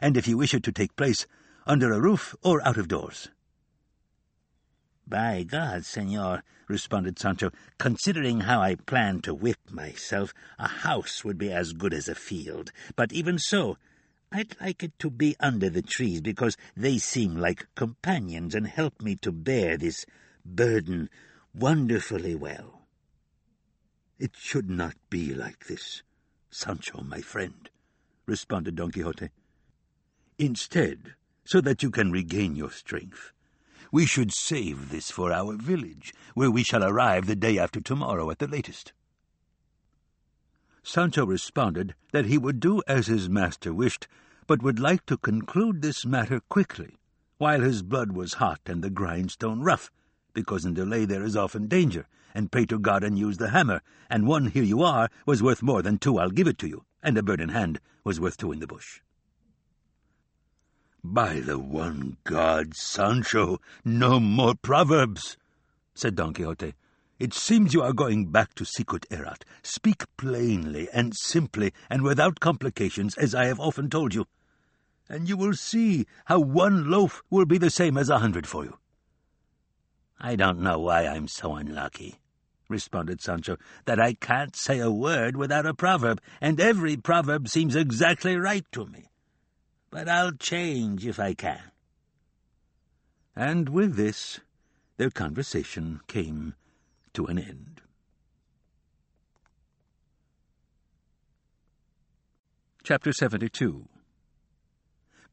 [0.00, 1.26] and if you wish it to take place
[1.66, 3.28] under a roof or out of doors.
[5.10, 11.36] By God, senor, responded Sancho, considering how I plan to whip myself, a house would
[11.36, 12.70] be as good as a field.
[12.94, 13.76] But even so,
[14.30, 19.02] I'd like it to be under the trees, because they seem like companions and help
[19.02, 20.06] me to bear this
[20.44, 21.10] burden
[21.52, 22.82] wonderfully well.
[24.20, 26.04] It should not be like this,
[26.50, 27.68] Sancho, my friend,
[28.26, 29.30] responded Don Quixote.
[30.38, 33.32] Instead, so that you can regain your strength,
[33.92, 38.30] we should save this for our village, where we shall arrive the day after tomorrow
[38.30, 38.92] at the latest.
[40.82, 44.08] Sancho responded that he would do as his master wished,
[44.46, 46.96] but would like to conclude this matter quickly,
[47.38, 49.90] while his blood was hot and the grindstone rough,
[50.32, 53.82] because in delay there is often danger, and pray to God and use the hammer,
[54.08, 56.84] and one here you are was worth more than two I'll give it to you,
[57.02, 59.00] and a bird in hand was worth two in the bush.
[61.02, 65.38] By the one God, Sancho, no more proverbs,
[65.94, 66.74] said Don Quixote.
[67.18, 69.44] It seems you are going back to Sicut Erat.
[69.62, 74.26] Speak plainly and simply and without complications, as I have often told you,
[75.08, 78.64] and you will see how one loaf will be the same as a hundred for
[78.64, 78.78] you.
[80.20, 82.20] I don't know why I'm so unlucky,
[82.68, 87.74] responded Sancho, that I can't say a word without a proverb, and every proverb seems
[87.74, 89.09] exactly right to me.
[89.90, 91.72] But I'll change if I can.
[93.34, 94.40] And with this,
[94.96, 96.54] their conversation came
[97.14, 97.80] to an end.
[102.82, 103.88] Chapter 72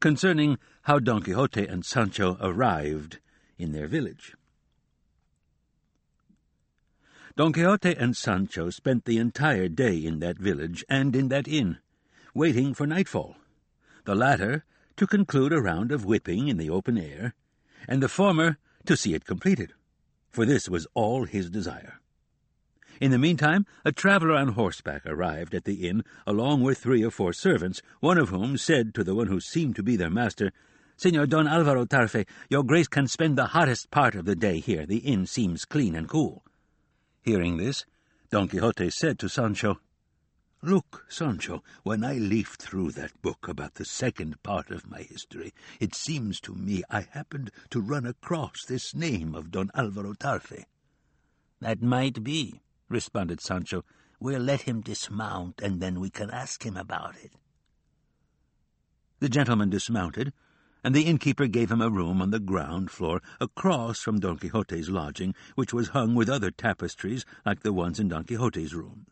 [0.00, 3.18] Concerning how Don Quixote and Sancho arrived
[3.58, 4.34] in their village.
[7.36, 11.78] Don Quixote and Sancho spent the entire day in that village and in that inn,
[12.34, 13.36] waiting for nightfall,
[14.08, 14.64] the latter
[14.96, 17.34] to conclude a round of whipping in the open air,
[17.86, 19.74] and the former to see it completed,
[20.30, 22.00] for this was all his desire.
[23.02, 27.10] In the meantime, a traveller on horseback arrived at the inn, along with three or
[27.10, 30.52] four servants, one of whom said to the one who seemed to be their master,
[30.96, 34.86] Senor Don Alvaro Tarfe, your grace can spend the hottest part of the day here.
[34.86, 36.42] The inn seems clean and cool.
[37.20, 37.84] Hearing this,
[38.30, 39.80] Don Quixote said to Sancho,
[40.62, 45.54] Look, Sancho, when I leafed through that book about the second part of my history,
[45.78, 50.64] it seems to me I happened to run across this name of Don Alvaro Tarfe.
[51.60, 53.84] That might be, responded Sancho.
[54.18, 57.34] We'll let him dismount, and then we can ask him about it.
[59.20, 60.32] The gentleman dismounted,
[60.82, 64.88] and the innkeeper gave him a room on the ground floor across from Don Quixote's
[64.88, 69.06] lodging, which was hung with other tapestries like the ones in Don Quixote's room.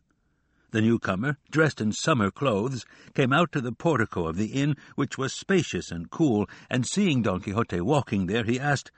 [0.77, 2.85] The newcomer, dressed in summer clothes,
[3.15, 7.23] came out to the portico of the inn, which was spacious and cool, and seeing
[7.23, 8.91] Don Quixote walking there, he asked,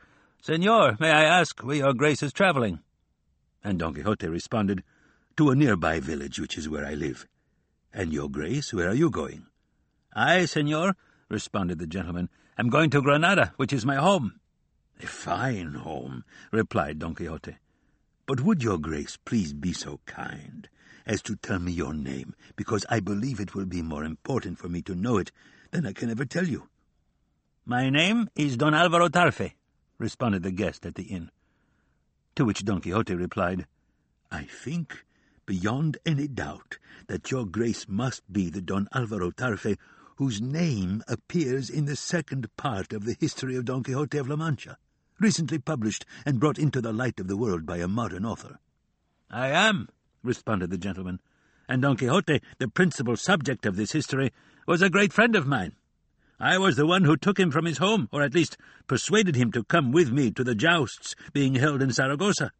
[0.42, 2.80] Senor, may I ask where your grace is travelling?
[3.62, 4.82] And Don Quixote responded,
[5.36, 7.28] To a nearby village, which is where I live.
[7.94, 9.46] And your grace, where are you going?
[10.12, 10.96] I, senor,
[11.28, 14.40] responded the gentleman, am going to Granada, which is my home.
[15.00, 17.54] A fine home, replied Don Quixote.
[18.26, 20.68] But would your grace please be so kind
[21.08, 24.68] as to tell me your name, because I believe it will be more important for
[24.68, 25.32] me to know it
[25.72, 26.68] than I can ever tell you.
[27.64, 29.54] My name is Don Alvaro Tarfe,
[29.98, 31.30] responded the guest at the inn.
[32.36, 33.66] To which Don Quixote replied,
[34.30, 35.04] I think,
[35.46, 39.76] beyond any doubt, that your grace must be the Don Alvaro Tarfe
[40.18, 44.34] whose name appears in the second part of the history of Don Quixote of La
[44.34, 44.76] Mancha,
[45.20, 48.58] recently published and brought into the light of the world by a modern author.
[49.30, 49.88] I am,
[50.28, 51.18] responded the gentleman,
[51.68, 54.32] and Don Quixote, the principal subject of this history,
[54.66, 55.72] was a great friend of mine.
[56.38, 59.50] I was the one who took him from his home, or at least persuaded him
[59.50, 62.52] to come with me to the jousts being held in Saragossa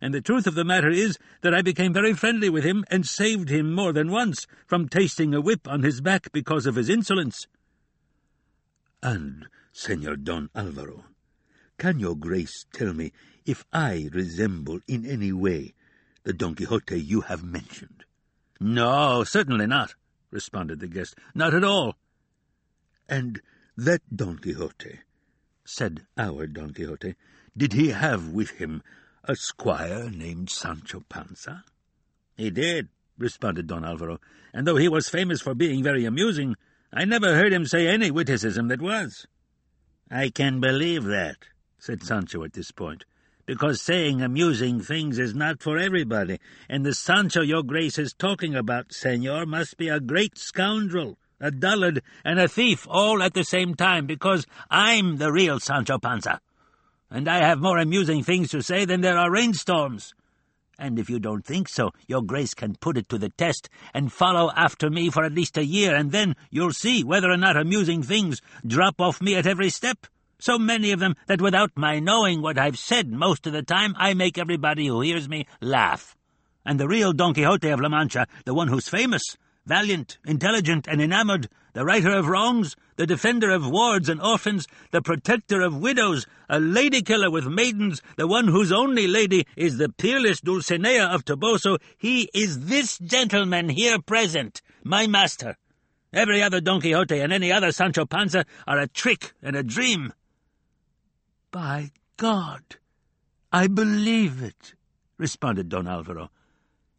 [0.00, 3.06] and the truth of the matter is that I became very friendly with him and
[3.06, 6.88] saved him more than once from tasting a whip on his back because of his
[6.88, 7.46] insolence.
[9.02, 11.04] And, Senor Don Alvaro,
[11.78, 13.12] can your grace tell me
[13.44, 15.74] if I resemble in any way
[16.24, 18.04] the Don Quixote you have mentioned?
[18.60, 19.94] No, certainly not,
[20.30, 21.14] responded the guest.
[21.34, 21.96] Not at all.
[23.08, 23.40] And
[23.76, 25.00] that Don Quixote,
[25.64, 27.14] said our Don Quixote,
[27.56, 28.82] did he have with him
[29.24, 31.64] a squire named Sancho Panza?
[32.36, 34.20] He did, responded Don Alvaro,
[34.52, 36.56] and though he was famous for being very amusing,
[36.92, 39.26] I never heard him say any witticism that was.
[40.10, 41.36] I can believe that,
[41.78, 43.04] said Sancho at this point,
[43.48, 46.38] because saying amusing things is not for everybody,
[46.68, 51.50] and the Sancho your grace is talking about, senor, must be a great scoundrel, a
[51.50, 56.42] dullard, and a thief all at the same time, because I'm the real Sancho Panza.
[57.10, 60.12] and I have more amusing things to say than there are rainstorms.
[60.78, 64.12] And if you don't think so, your grace can put it to the test and
[64.12, 67.56] follow after me for at least a year, and then you'll see whether or not
[67.56, 70.06] amusing things drop off me at every step.
[70.40, 73.94] So many of them that without my knowing what I've said most of the time,
[73.98, 76.16] I make everybody who hears me laugh.
[76.64, 79.36] And the real Don Quixote of La Mancha, the one who's famous,
[79.66, 85.02] valiant, intelligent, and enamored, the righter of wrongs, the defender of wards and orphans, the
[85.02, 89.88] protector of widows, a lady killer with maidens, the one whose only lady is the
[89.88, 95.56] peerless Dulcinea of Toboso, he is this gentleman here present, my master.
[96.12, 100.12] Every other Don Quixote and any other Sancho Panza are a trick and a dream.
[101.50, 102.62] By God,
[103.50, 104.74] I believe it,
[105.16, 106.30] responded Don Alvaro.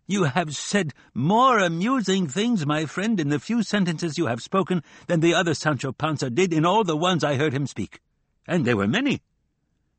[0.08, 4.82] You have said more amusing things, my friend, in the few sentences you have spoken
[5.06, 8.02] than the other Sancho Panza did in all the ones I heard him speak.
[8.48, 9.22] And they were many.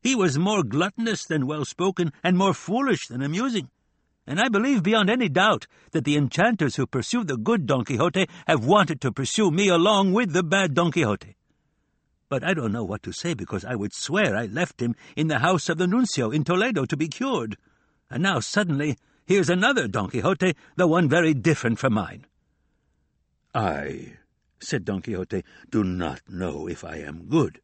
[0.01, 3.69] He was more gluttonous than well-spoken, and more foolish than amusing.
[4.27, 8.27] And I believe beyond any doubt that the enchanters who pursue the good Don Quixote
[8.47, 11.37] have wanted to pursue me along with the bad Don Quixote.
[12.31, 15.27] But I don't know what to say, because I would swear I left him in
[15.27, 17.57] the house of the nuncio in Toledo to be cured.
[18.09, 18.97] And now suddenly
[19.31, 22.25] Here's another Don Quixote, the one very different from mine.
[23.55, 24.17] I,
[24.59, 27.61] said Don Quixote, do not know if I am good,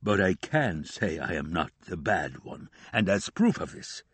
[0.00, 4.04] but I can say I am not the bad one, and as proof of this,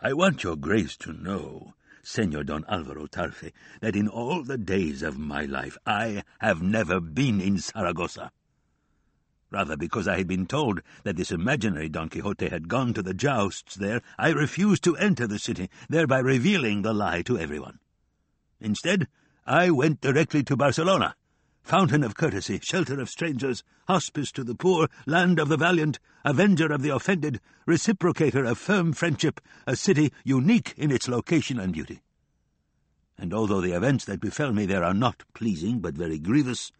[0.00, 5.02] I want your grace to know, Senor Don Alvaro Tarfe, that in all the days
[5.02, 8.30] of my life I have never been in Saragossa.
[9.52, 13.12] Rather, because I had been told that this imaginary Don Quixote had gone to the
[13.12, 17.78] jousts there, I refused to enter the city, thereby revealing the lie to everyone.
[18.60, 19.08] Instead,
[19.44, 21.16] I went directly to Barcelona,
[21.62, 26.72] fountain of courtesy, shelter of strangers, hospice to the poor, land of the valiant, avenger
[26.72, 27.38] of the offended,
[27.68, 32.00] reciprocator of firm friendship, a city unique in its location and beauty.
[33.18, 36.72] And although the events that befell me there are not pleasing, but very grievous,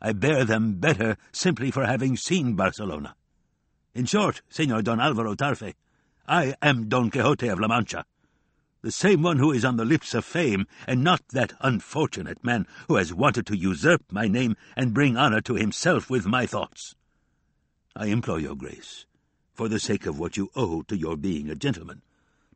[0.00, 3.14] I bear them better simply for having seen Barcelona.
[3.94, 5.74] In short, Senor Don Alvaro Tarfe,
[6.26, 8.04] I am Don Quixote of La Mancha,
[8.82, 12.66] the same one who is on the lips of fame, and not that unfortunate man
[12.88, 16.94] who has wanted to usurp my name and bring honour to himself with my thoughts.
[17.94, 19.04] I implore your grace,
[19.52, 22.00] for the sake of what you owe to your being a gentleman,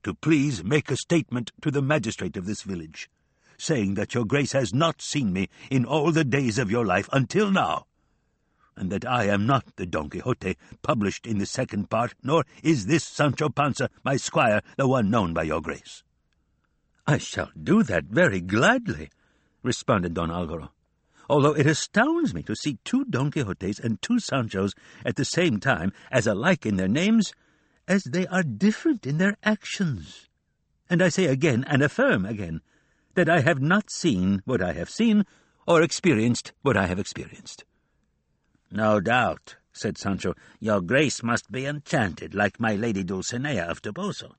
[0.02, 3.10] to please make a statement to the magistrate of this village,
[3.58, 7.08] saying that your grace has not seen me in all the days of your life
[7.12, 7.86] until now,
[8.76, 12.86] and that I am not the Don Quixote published in the second part, nor is
[12.86, 16.02] this Sancho Panza, my squire, the one known by your grace.
[17.06, 19.10] I shall do that very gladly,
[19.62, 20.72] responded Don Alvaro,
[21.28, 24.72] although it astounds me to see two Don Quixotes and two Sanchos
[25.04, 27.32] at the same time, as alike in their names
[27.86, 30.28] as they are different in their actions.
[30.88, 32.60] And I say again, and affirm again,
[33.14, 35.24] that I have not seen what I have seen,
[35.66, 37.64] or experienced what I have experienced.
[38.70, 44.32] No doubt, said Sancho, your grace must be enchanted, like my lady Dulcinea of Toboso.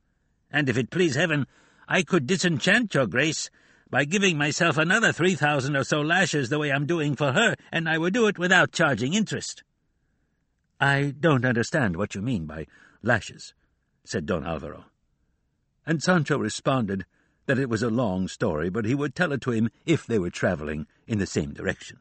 [0.52, 1.48] And if it please heaven,
[1.88, 3.50] I could disenchant your grace
[3.90, 7.56] by giving myself another three thousand or so lashes the way I'm doing for her,
[7.72, 9.64] and I would do it without charging interest.
[10.80, 12.68] I don't understand what you mean by
[13.02, 13.54] lashes,
[14.04, 14.86] said Don Alvaro.
[15.86, 17.06] And Sancho responded
[17.46, 20.20] that it was a long story, but he would tell it to him if they
[20.20, 22.00] were travelling in the same direction.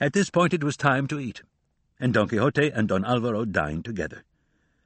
[0.00, 1.42] At this point it was time to eat,
[1.98, 4.24] and Don Quixote and Don Alvaro dined together.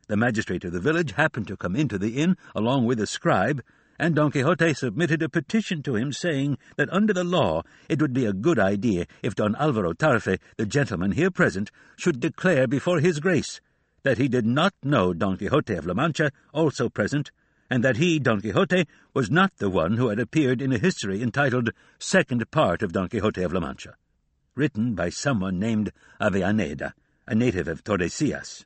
[0.08, 3.62] The magistrate of the village happened to come into the inn along with a scribe,
[3.98, 8.12] and Don Quixote submitted a petition to him saying that under the law it would
[8.12, 12.98] be a good idea if Don Alvaro Tarfe, the gentleman here present, should declare before
[12.98, 13.60] his grace
[14.02, 17.30] that he did not know Don Quixote of La Mancha, also present,
[17.74, 21.20] and that he, Don Quixote, was not the one who had appeared in a history
[21.20, 23.96] entitled Second Part of Don Quixote of La Mancha,
[24.54, 26.92] written by someone named Avellaneda,
[27.26, 28.64] a native of Tordesillas.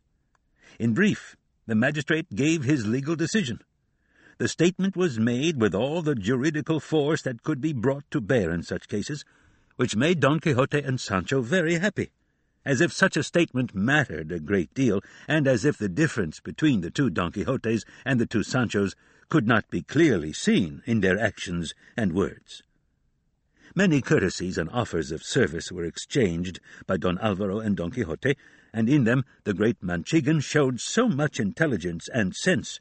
[0.78, 1.36] In brief,
[1.66, 3.62] the magistrate gave his legal decision.
[4.36, 8.50] The statement was made with all the juridical force that could be brought to bear
[8.50, 9.24] in such cases,
[9.76, 12.10] which made Don Quixote and Sancho very happy
[12.64, 16.80] as if such a statement mattered a great deal, and as if the difference between
[16.80, 18.94] the two Don Quixotes and the two Sanchos
[19.28, 22.62] could not be clearly seen in their actions and words.
[23.74, 28.36] Many courtesies and offers of service were exchanged by Don Alvaro and Don Quixote,
[28.72, 32.80] and in them the great Manchegan showed so much intelligence and sense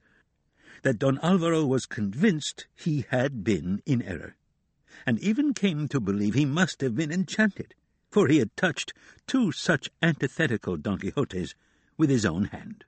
[0.83, 4.35] that Don Alvaro was convinced he had been in error,
[5.05, 7.75] and even came to believe he must have been enchanted
[8.17, 8.95] for he had touched
[9.27, 11.53] two such antithetical Don Quixotes
[11.97, 12.83] with his own hand.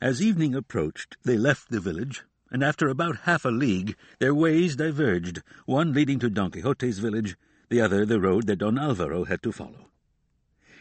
[0.00, 2.22] As evening approached, they left the village,
[2.52, 7.36] and after about half a league their ways diverged, one leading to Don Quixote's village,
[7.68, 9.88] the other the road that Don Alvaro had to follow.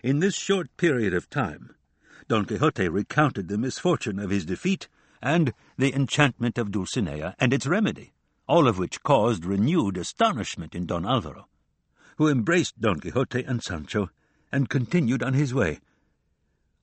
[0.03, 1.73] In this short period of time,
[2.27, 4.87] Don Quixote recounted the misfortune of his defeat
[5.19, 8.13] and the enchantment of Dulcinea and its remedy,
[8.47, 11.47] all of which caused renewed astonishment in Don Alvaro,
[12.17, 14.09] who embraced Don Quixote and Sancho
[14.51, 15.79] and continued on his way,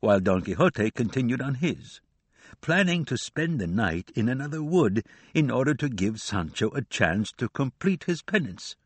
[0.01, 2.01] while Don Quixote continued on his,
[2.61, 5.05] planning to spend the night in another wood
[5.35, 8.77] in order to give Sancho a chance to complete his penance,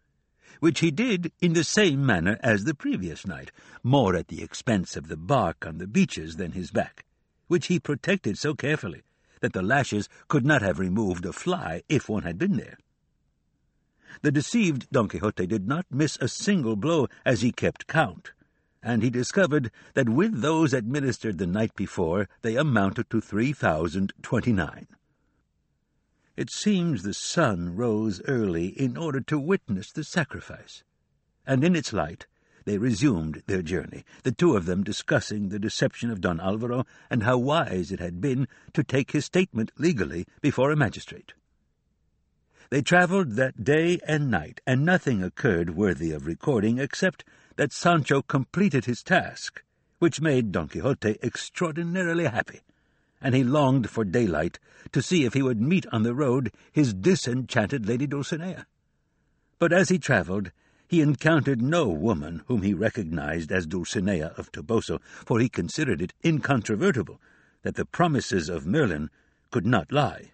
[0.61, 4.97] which he did in the same manner as the previous night, more at the expense
[4.97, 7.05] of the bark on the beeches than his back,
[7.47, 9.03] which he protected so carefully
[9.41, 12.79] that the lashes could not have removed a fly if one had been there.
[14.23, 18.33] The deceived Don Quixote did not miss a single blow as he kept count,
[18.83, 24.15] and he discovered that with those administered the night before they amounted to three thousand
[24.23, 24.87] twenty-nine.
[26.39, 30.85] It seems the sun rose early in order to witness the sacrifice,
[31.47, 32.27] and in its light
[32.65, 37.25] they resumed their journey, the two of them discussing the deception of Don Alvaro and
[37.25, 41.35] how wise it had been to take his statement legally before a magistrate.
[42.71, 47.25] They travelled that day and night, and nothing occurred worthy of recording except
[47.57, 49.63] that Sancho completed his task,
[49.99, 52.61] which made Don Quixote extraordinarily happy,
[53.23, 54.59] and he longed for daylight
[54.93, 58.67] to see if he would meet on the road his disenchanted Lady Dulcinea.
[59.59, 60.53] But as he travelled,
[60.87, 66.13] he encountered no woman whom he recognized as Dulcinea of Toboso, for he considered it
[66.23, 67.21] incontrovertible
[67.63, 69.11] that the promises of Merlin
[69.51, 70.33] could not lie.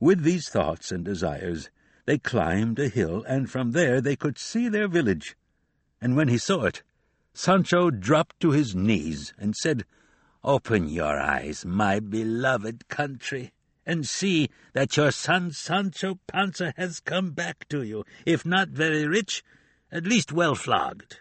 [0.00, 1.70] With these thoughts and desires,
[2.04, 5.36] they climbed a hill, and from there they could see their village,
[6.00, 6.82] and when he saw it,
[7.34, 9.84] Sancho dropped to his knees and said,
[10.42, 13.52] Open your eyes, my beloved country,
[13.84, 19.06] and see that your son Sancho Panza has come back to you, if not very
[19.06, 19.42] rich,
[19.90, 21.20] at least well flogged.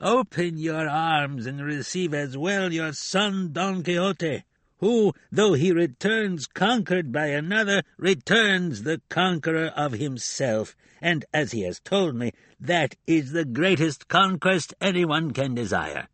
[0.00, 4.44] Open your arms and receive as well your son Don Quixote,
[4.80, 11.62] who, though he returns conquered by another, returns the conqueror of himself, and, as he
[11.62, 16.08] has told me, that is the greatest conquest anyone can desire.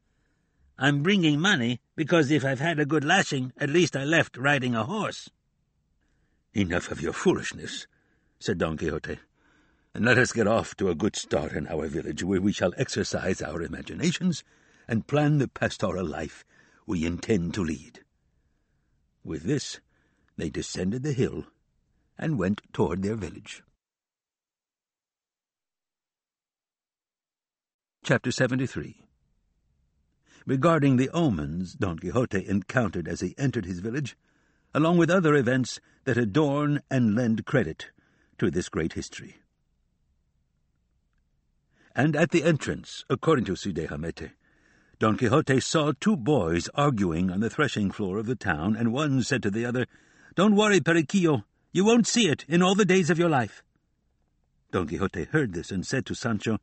[0.78, 4.74] I'm bringing money, because if I've had a good lashing, at least I left riding
[4.74, 5.30] a horse.
[6.52, 7.86] Enough of your foolishness,
[8.40, 9.18] said Don Quixote,
[9.94, 12.74] and let us get off to a good start in our village, where we shall
[12.76, 14.42] exercise our imaginations
[14.88, 16.44] and plan the pastoral life
[16.84, 18.00] we intend to lead.
[19.26, 19.80] With this,
[20.36, 21.46] they descended the hill
[22.16, 23.64] and went toward their village.
[28.04, 29.02] Chapter 73
[30.46, 34.16] Regarding the omens Don Quixote encountered as he entered his village,
[34.72, 37.90] along with other events that adorn and lend credit
[38.38, 39.38] to this great history.
[41.96, 44.30] And at the entrance, according to Cide Hamete,
[44.98, 49.22] Don Quixote saw two boys arguing on the threshing floor of the town, and one
[49.22, 49.86] said to the other,
[50.34, 53.62] Don't worry, Periquillo, you won't see it in all the days of your life.
[54.72, 56.58] Don Quixote heard this and said to Sancho,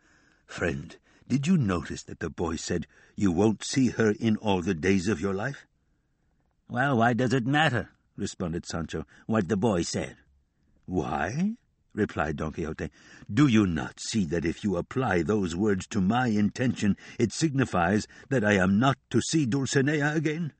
[0.48, 4.74] Friend, did you notice that the boy said, You won't see her in all the
[4.74, 5.68] days of your life?
[6.68, 10.16] Well, why does it matter, responded Sancho, what the boy said?
[10.88, 11.54] Why?
[11.94, 12.90] Replied Don Quixote.
[13.32, 18.08] Do you not see that if you apply those words to my intention, it signifies
[18.30, 20.54] that I am not to see Dulcinea again?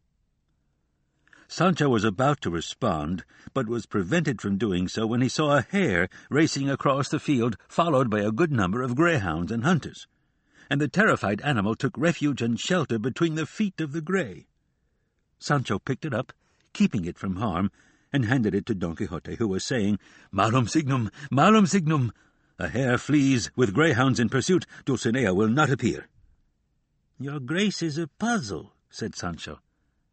[1.48, 3.24] Sancho was about to respond,
[3.54, 7.58] but was prevented from doing so when he saw a hare racing across the field,
[7.68, 10.08] followed by a good number of greyhounds and hunters,
[10.70, 14.48] and the terrified animal took refuge and shelter between the feet of the grey.
[15.38, 16.34] Sancho picked it up,
[16.74, 17.70] keeping it from harm,
[18.14, 19.98] and handed it to Don Quixote, who was saying,
[20.32, 22.14] Malum signum, malum signum.
[22.60, 24.66] A hare flees with greyhounds in pursuit.
[24.86, 26.08] Dulcinea will not appear.
[27.20, 29.60] Your grace is a puzzle, said Sancho.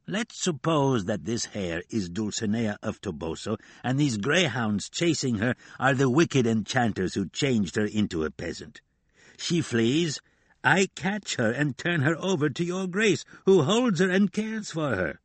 [0.06, 5.94] Let's suppose that this hare is Dulcinea of Toboso, and these greyhounds chasing her are
[5.94, 8.80] the wicked enchanters who changed her into a peasant.
[9.36, 10.20] She flees,
[10.64, 14.70] I catch her and turn her over to your grace, who holds her and cares
[14.70, 15.20] for her.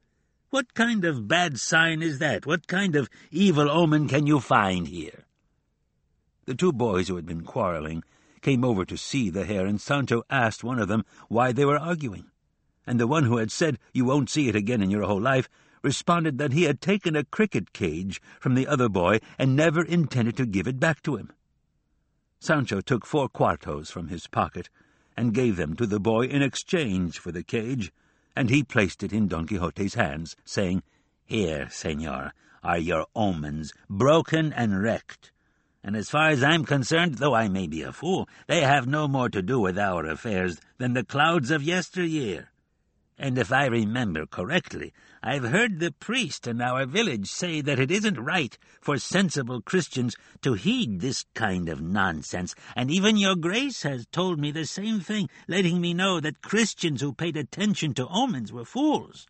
[0.50, 2.46] What kind of bad sign is that?
[2.46, 5.26] What kind of evil omen can you find here?
[6.46, 8.04] The two boys who had been quarrelling
[8.42, 11.80] came over to see the hare, and Sancho asked one of them why they were
[11.80, 12.26] arguing.
[12.86, 15.50] And the one who had said, You won't see it again in your whole life,
[15.82, 20.38] responded that he had taken a cricket cage from the other boy and never intended
[20.38, 21.32] to give it back to him.
[22.40, 24.70] Sancho took four cuartos from his pocket
[25.18, 27.92] and gave them to the boy in exchange for the cage,
[28.36, 30.84] and he placed it in Don Quixote's hands, saying,
[31.26, 32.34] Here, senor,
[32.64, 35.32] are your omens, broken and wrecked.
[35.84, 39.08] And as far as I'm concerned, though I may be a fool, they have no
[39.08, 42.50] more to do with our affairs than the clouds of yesteryear.
[43.18, 44.92] And if I remember correctly,
[45.24, 50.16] I've heard the priest in our village say that it isn't right for sensible Christians
[50.42, 55.00] to heed this kind of nonsense, and even your grace has told me the same
[55.00, 59.28] thing, letting me know that Christians who paid attention to omens were fools.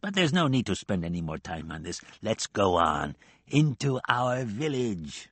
[0.00, 2.00] But there's no need to spend any more time on this.
[2.22, 5.28] Let's go on into our village.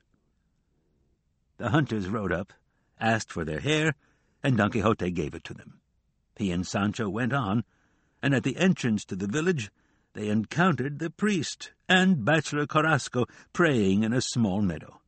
[1.56, 2.52] The hunters rode up,
[3.00, 3.94] asked for their hare,
[4.42, 5.81] and Don Quixote gave it to them.
[6.36, 7.64] He and Sancho went on,
[8.22, 9.70] and at the entrance to the village
[10.14, 15.00] they encountered the priest and bachelor Carrasco praying in a small meadow.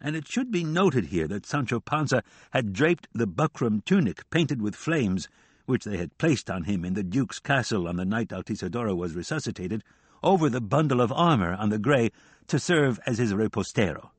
[0.00, 4.62] And it should be noted here that Sancho Panza had draped the buckram tunic painted
[4.62, 5.28] with flames,
[5.66, 9.14] which they had placed on him in the duke's castle on the night Altisidora was
[9.14, 9.84] resuscitated,
[10.22, 12.10] over the bundle of armour on the grey
[12.46, 14.10] to serve as his repostero.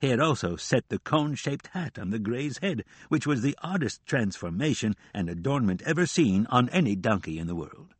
[0.00, 4.06] He had also set the cone-shaped hat on the grey's head, which was the oddest
[4.06, 7.94] transformation and adornment ever seen on any donkey in the world.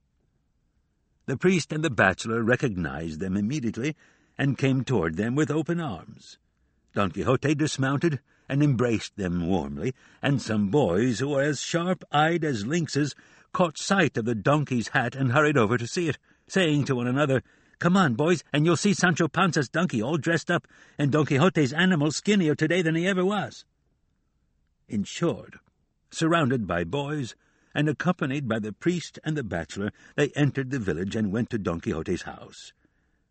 [1.26, 3.96] The priest and the bachelor recognized them immediately,
[4.38, 6.38] and came toward them with open arms.
[6.94, 9.92] Don Quixote dismounted and embraced them warmly,
[10.22, 13.14] and some boys who were as sharp-eyed as lynxes
[13.52, 17.08] caught sight of the donkey's hat and hurried over to see it, saying to one
[17.08, 17.42] another,
[17.78, 20.66] Come on, boys, and you'll see Sancho Panza's donkey all dressed up,
[20.98, 23.64] and Don Quixote's animal skinnier today than he ever was.
[24.88, 25.54] In short,
[26.10, 27.36] surrounded by boys,
[27.74, 31.58] and accompanied by the priest and the bachelor, they entered the village and went to
[31.58, 32.72] Don Quixote's house.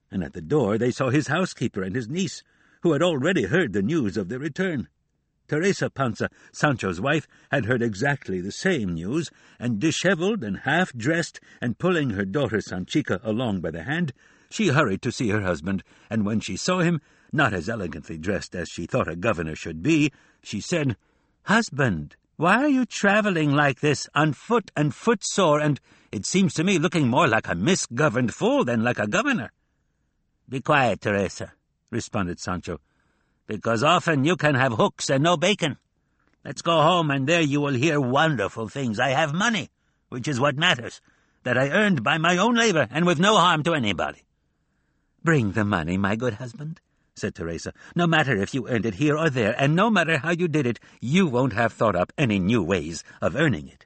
[0.10, 2.42] And at the door they saw his housekeeper and his niece,
[2.84, 4.88] who had already heard the news of their return.
[5.50, 9.30] Teresa Panza, Sancho's wife, had heard exactly the same news,
[9.60, 14.14] and dishevelled and half-dressed, and pulling her daughter Sanchica along by the hand,
[14.50, 18.56] she hurried to see her husband, and when she saw him, not as elegantly dressed
[18.56, 20.96] as she thought a governor should be, she said,
[21.44, 25.80] Husband, why are you travelling like this, on foot and footsore, and,
[26.12, 29.52] it seems to me, looking more like a misgoverned fool than like a governor?
[30.48, 31.54] Be quiet, Teresa,
[31.90, 32.80] responded Sancho,
[33.48, 35.78] because often you can have hooks and no bacon.
[36.46, 39.00] Let's go home, and there you will hear wonderful things.
[39.00, 39.70] I have money,
[40.10, 41.02] which is what matters,
[41.44, 44.27] that I earned by my own labour and with no harm to anybody.
[45.28, 46.80] Bring the money, my good husband,
[47.14, 47.74] said Teresa.
[47.94, 50.66] No matter if you earned it here or there, and no matter how you did
[50.66, 53.86] it, you won't have thought up any new ways of earning it.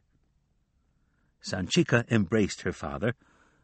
[1.41, 3.15] Sanchica embraced her father,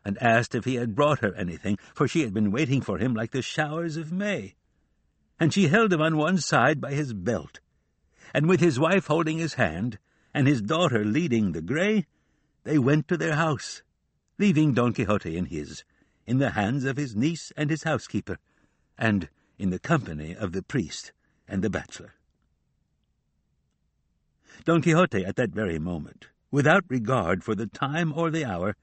[0.04, 3.14] and asked if he had brought her anything, for she had been waiting for him
[3.14, 4.56] like the showers of May.
[5.40, 7.60] And she held him on one side by his belt,
[8.34, 10.00] and with his wife holding his hand,
[10.34, 12.08] and his daughter leading the grey,
[12.64, 13.84] they went to their house,
[14.40, 15.84] leaving Don Quixote in his,
[16.28, 18.38] in the hands of his niece and his housekeeper,
[18.98, 21.14] and in the company of the priest
[21.48, 22.14] and the bachelor.
[24.66, 28.76] Don Quixote, at that very moment, without regard for the time or the hour,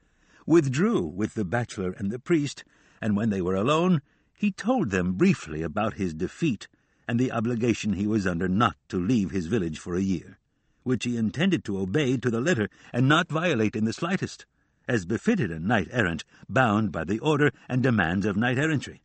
[0.47, 2.63] withdrew with the bachelor and the priest,
[2.99, 4.01] and when they were alone,
[4.33, 6.67] he told them briefly about his defeat
[7.07, 10.39] and the obligation he was under not to leave his village for a year,
[10.83, 14.45] which he intended to obey to the letter and not violate in the slightest
[14.87, 19.01] as befitted a knight-errant bound by the order and demands of knight-errantry,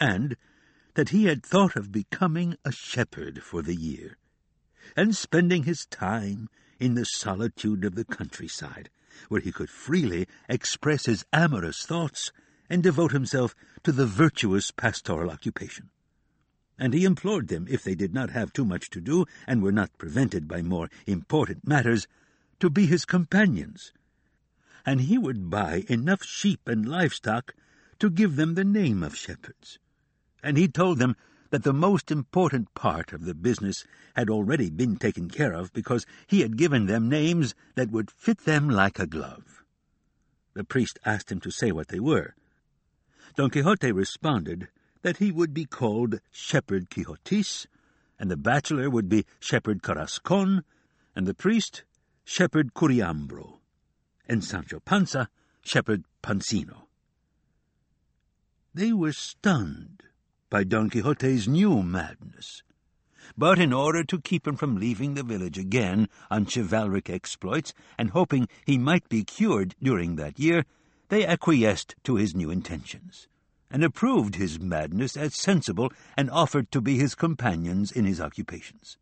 [0.00, 0.36] and
[0.94, 4.16] that he had thought of becoming a shepherd for the year,
[4.96, 6.48] and spending his time
[6.78, 8.90] in the solitude of the countryside,
[9.28, 12.32] where he could freely express his amorous thoughts
[12.68, 15.90] and devote himself to the virtuous pastoral occupation.
[16.76, 19.70] And he implored them, if they did not have too much to do, and were
[19.70, 22.08] not prevented by more important matters,
[22.58, 23.92] to be his companions
[24.86, 27.54] and he would buy enough sheep and livestock
[27.98, 29.78] to give them the name of shepherds.
[30.42, 31.16] And he told them
[31.50, 33.84] that the most important part of the business
[34.16, 38.38] had already been taken care of because he had given them names that would fit
[38.44, 39.62] them like a glove.
[40.54, 42.34] The priest asked him to say what they were.
[43.36, 44.68] Don Quixote responded
[45.02, 47.66] that he would be called Shepherd Quixotis,
[48.18, 50.62] and the bachelor would be Shepherd Carrascon,
[51.16, 51.84] and the priest
[52.24, 53.53] Shepherd Curiambro
[54.28, 55.28] and Sancho Panza,
[55.62, 56.86] Shepherd Pancino.
[58.72, 60.02] They were stunned
[60.50, 62.62] by Don Quixote's new madness,
[63.36, 68.10] but in order to keep him from leaving the village again on chivalric exploits, and
[68.10, 70.64] hoping he might be cured during that year,
[71.08, 73.28] they acquiesced to his new intentions,
[73.70, 78.98] and approved his madness as sensible, and offered to be his companions in his occupations.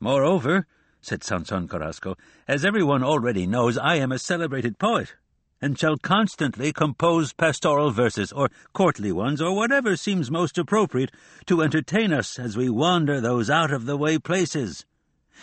[0.00, 0.66] Moreover,
[1.00, 2.16] said Sanson Carrasco.
[2.46, 5.14] As everyone already knows, I am a celebrated poet,
[5.60, 11.10] and shall constantly compose pastoral verses, or courtly ones, or whatever seems most appropriate
[11.46, 14.84] to entertain us as we wander those out-of-the-way places.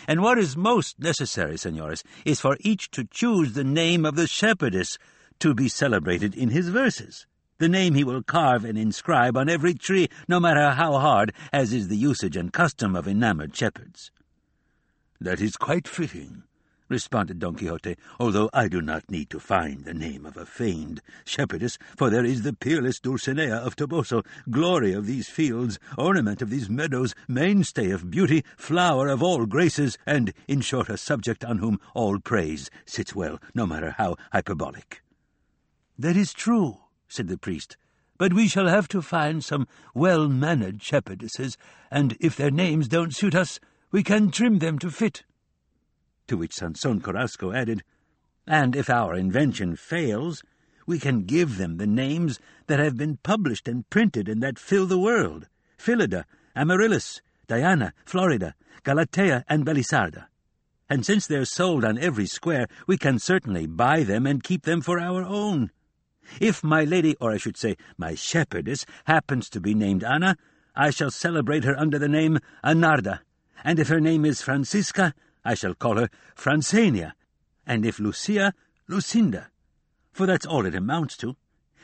[0.06, 4.26] And what is most necessary, senores, is for each to choose the name of the
[4.26, 4.98] shepherdess
[5.40, 7.26] to be celebrated in his verses,
[7.58, 11.72] the name he will carve and inscribe on every tree, no matter how hard, as
[11.72, 14.10] is the usage and custom of enamoured shepherds.
[15.20, 16.42] That is quite fitting,
[16.88, 21.00] responded Don Quixote, although I do not need to find the name of a feigned
[21.24, 26.50] shepherdess, for there is the peerless Dulcinea of Toboso, glory of these fields, ornament of
[26.50, 31.58] these meadows, mainstay of beauty, flower of all graces, and, in short, a subject on
[31.58, 35.02] whom all praise sits well, no matter how hyperbolic.
[35.98, 37.78] That is true, said the priest,
[38.18, 41.56] but we shall have to find some well-mannered shepherdesses,
[41.90, 43.58] and if their names don't suit us,
[43.90, 45.24] we can trim them to fit.
[46.28, 47.82] To which Sanson Carrasco added,
[48.46, 50.42] And if our invention fails,
[50.86, 54.86] we can give them the names that have been published and printed and that fill
[54.86, 56.24] the world Philida,
[56.54, 60.26] Amaryllis, Diana, Florida, Galatea, and Belisarda.
[60.88, 64.80] And since they're sold on every square, we can certainly buy them and keep them
[64.80, 65.70] for our own.
[66.40, 70.36] If my lady, or I should say my shepherdess, happens to be named Anna,
[70.74, 73.20] I shall celebrate her under the name Anarda,
[73.64, 77.14] and if her name is Francisca, I shall call her Francenia,
[77.66, 78.52] and if Lucia,
[78.88, 79.48] Lucinda,
[80.12, 81.36] for that's all it amounts to.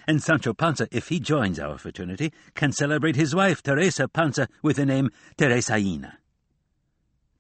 [0.06, 4.76] And Sancho Panza, if he joins our fraternity, can celebrate his wife, Teresa Panza, with
[4.76, 6.14] the name Teresaina.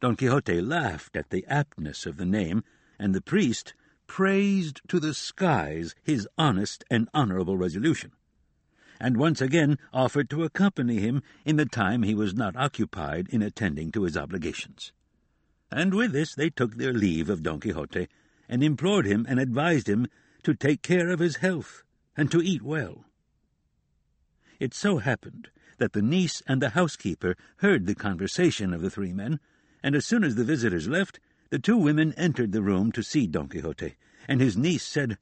[0.00, 2.62] Don Quixote laughed at the aptness of the name,
[2.98, 3.74] and the priest
[4.06, 8.12] praised to the skies his honest and honourable resolution,
[9.02, 13.42] and once again offered to accompany him in the time he was not occupied in
[13.42, 14.92] attending to his obligations
[15.72, 18.08] and with this they took their leave of Don Quixote,
[18.48, 20.06] and implored him and advised him
[20.42, 21.82] to take care of his health,
[22.16, 23.06] and to eat well.
[24.60, 25.48] It so happened
[25.78, 29.40] that the niece and the housekeeper heard the conversation of the three men,
[29.82, 33.26] and as soon as the visitors left, the two women entered the room to see
[33.26, 33.94] Don Quixote,
[34.28, 35.16] and his niece said,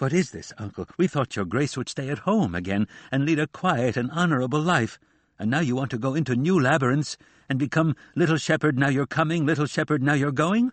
[0.00, 0.88] What is this, uncle?
[0.96, 4.58] We thought your grace would stay at home again, and lead a quiet and honourable
[4.58, 4.98] life,
[5.38, 7.18] and now you want to go into new labyrinths,
[7.50, 10.72] and become Little Shepherd, now you're coming, Little Shepherd, now you're going?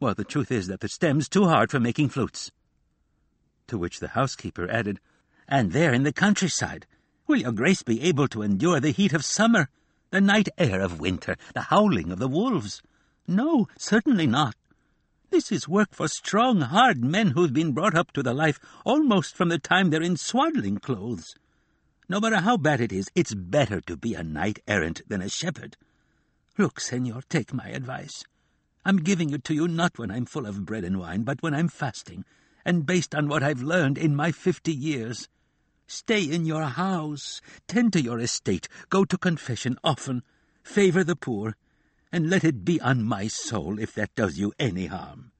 [0.00, 2.50] Well, the truth is that the stem's too hard for making flutes.
[3.66, 5.00] To which the housekeeper added,
[5.46, 6.86] And there in the countryside,
[7.26, 9.68] will your grace be able to endure the heat of summer,
[10.12, 12.80] the night air of winter, the howling of the wolves?
[13.28, 14.56] No, certainly not.
[15.32, 19.34] This is work for strong, hard men who've been brought up to the life almost
[19.34, 21.34] from the time they're in swaddling clothes.
[22.06, 25.78] No matter how bad it is, it's better to be a knight-errant than a shepherd.
[26.58, 28.24] Look, senor, take my advice.
[28.84, 31.54] I'm giving it to you not when I'm full of bread and wine, but when
[31.54, 32.26] I'm fasting,
[32.62, 35.30] and based on what I've learned in my fifty years.
[35.86, 40.24] Stay in your house, tend to your estate, go to confession often,
[40.62, 41.56] favour the poor,
[42.12, 45.32] and let it be on my soul if that does you any harm.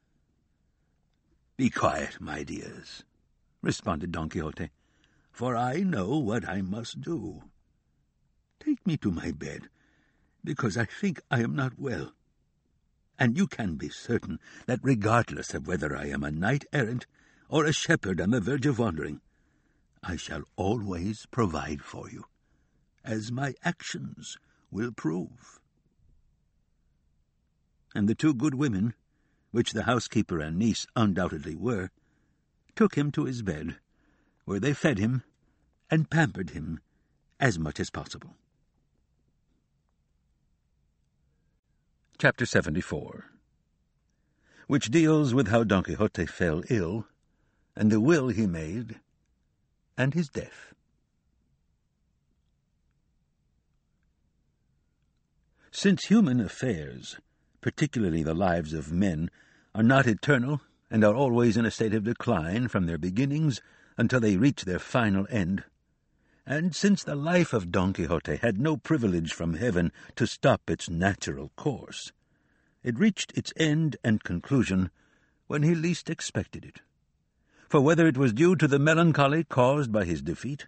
[1.56, 3.04] Be quiet, my dears,
[3.60, 4.70] responded Don Quixote,
[5.30, 7.42] for I know what I must do.
[8.58, 9.68] Take me to my bed,
[10.42, 12.14] because I think I am not well.
[13.18, 17.06] And you can be certain that regardless of whether I am a knight-errant
[17.48, 19.20] or a shepherd on the verge of wandering,
[20.02, 22.24] I shall always provide for you,
[23.04, 24.38] as my actions
[24.70, 25.60] will prove.
[27.94, 28.94] And the two good women,
[29.50, 31.90] which the housekeeper and niece undoubtedly were,
[32.74, 33.76] took him to his bed,
[34.44, 35.22] where they fed him
[35.90, 36.80] and pampered him
[37.38, 38.36] as much as possible.
[42.18, 43.26] Chapter 74
[44.68, 47.06] Which deals with how Don Quixote fell ill,
[47.76, 49.00] and the will he made,
[49.98, 50.72] and his death.
[55.70, 57.18] Since human affairs,
[57.62, 59.30] particularly the lives of men,
[59.74, 60.60] are not eternal
[60.90, 63.62] and are always in a state of decline from their beginnings
[63.96, 65.64] until they reach their final end,
[66.44, 70.90] and since the life of Don Quixote had no privilege from heaven to stop its
[70.90, 72.12] natural course,
[72.82, 74.90] it reached its end and conclusion
[75.46, 76.80] when he least expected it.
[77.68, 80.66] For whether it was due to the melancholy caused by his defeat,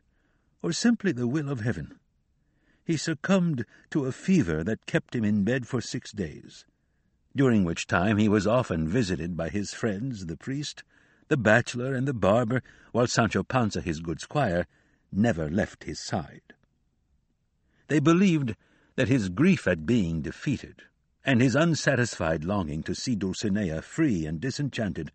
[0.63, 1.99] or simply the will of heaven,
[2.85, 6.65] he succumbed to a fever that kept him in bed for six days,
[7.37, 10.85] during which time he was often visited by his friends, the priest,
[11.29, 12.63] the bachelor, and the barber,
[12.93, 14.67] while Sancho Panza, his good squire,
[15.11, 16.55] never left his side.
[17.89, 18.55] They believed
[18.97, 20.83] that his grief at being defeated,
[21.25, 25.11] and his unsatisfied longing to see Dulcinea free and disenchanted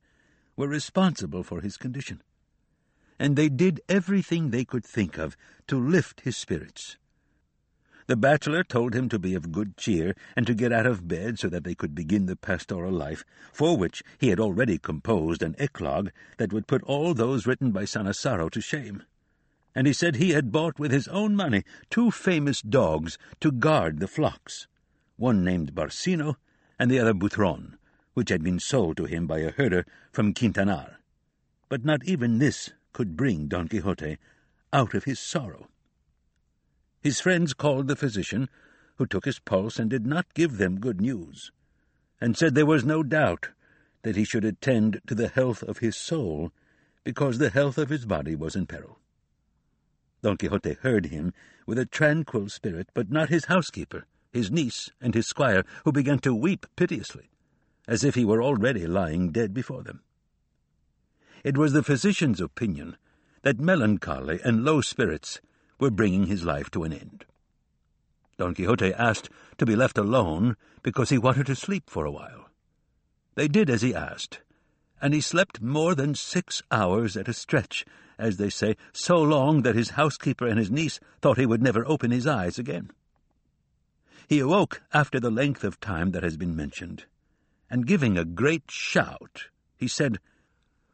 [0.56, 2.22] were responsible for his condition.
[3.18, 6.98] And they did everything they could think of to lift his spirits.
[8.10, 11.38] The bachelor told him to be of good cheer and to get out of bed
[11.38, 15.56] so that they could begin the pastoral life, for which he had already composed an
[15.60, 19.04] eclogue that would put all those written by Sannazaro to shame.
[19.76, 24.00] And he said he had bought with his own money two famous dogs to guard
[24.00, 24.66] the flocks,
[25.18, 26.38] one named Barcino
[26.80, 27.78] and the other Butron,
[28.16, 30.96] which had been sold to him by a herder from Quintanar.
[31.70, 34.18] But not even this could bring Don Quixote
[34.74, 35.68] out of his sorrow.
[37.02, 38.50] His friends called the physician,
[38.98, 41.52] who took his pulse and did not give them good news,
[42.20, 43.50] and said there was no doubt
[44.02, 46.52] that he should attend to the health of his soul,
[47.06, 49.00] because the health of his body was in peril.
[50.22, 51.34] Don Quixote heard him
[51.66, 56.20] with a tranquil spirit, but not his housekeeper, his niece, and his squire, who began
[56.20, 57.30] to weep piteously,
[57.88, 60.02] as if he were already lying dead before them.
[61.46, 62.98] It was the physician's opinion
[63.44, 65.40] that melancholy and low spirits
[65.80, 67.26] were bringing his life to an end.
[68.38, 72.50] Don Quixote asked to be left alone because he wanted to sleep for a while.
[73.36, 74.42] They did as he asked,
[75.02, 77.86] and he slept more than six hours at a stretch,
[78.18, 81.86] as they say, so long that his housekeeper and his niece thought he would never
[81.88, 82.92] open his eyes again.
[84.28, 87.06] He awoke after the length of time that has been mentioned,
[87.70, 90.20] and giving a great shout, he said,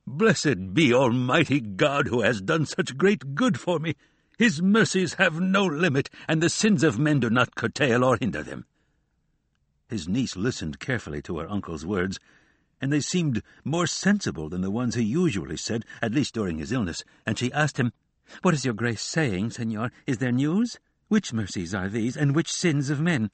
[0.08, 3.96] Blessed be Almighty God who has done such great good for me!
[4.38, 8.44] His mercies have no limit, and the sins of men do not curtail or hinder
[8.44, 8.66] them.
[9.88, 12.20] His niece listened carefully to her uncle's words,
[12.82, 16.74] and they seemed more sensible than the ones he usually said, at least during his
[16.74, 17.94] illness, and she asked him,
[18.42, 19.92] What is your grace saying, senor?
[20.06, 20.80] Is there news?
[21.08, 23.32] Which mercies are these, and which sins of men?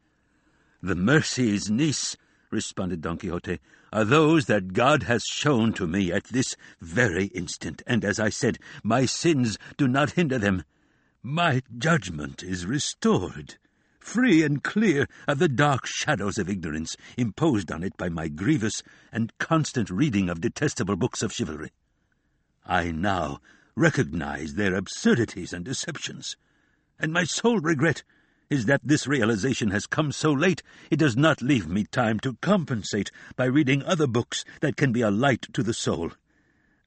[0.84, 2.16] The mercies, niece,
[2.52, 3.60] responded Don Quixote,
[3.91, 8.30] are those that God has shown to me at this very instant, and as I
[8.30, 10.64] said, my sins do not hinder them.
[11.24, 13.59] My judgment is restored,
[13.99, 18.82] free and clear of the dark shadows of ignorance imposed on it by my grievous
[19.11, 21.74] and constant reading of detestable books of chivalry.
[22.65, 23.39] I now
[23.76, 26.38] recognize their absurdities and deceptions,
[26.97, 28.01] and my sole regret
[28.49, 32.38] is that this realization has come so late it does not leave me time to
[32.41, 36.13] compensate by reading other books that can be a light to the soul.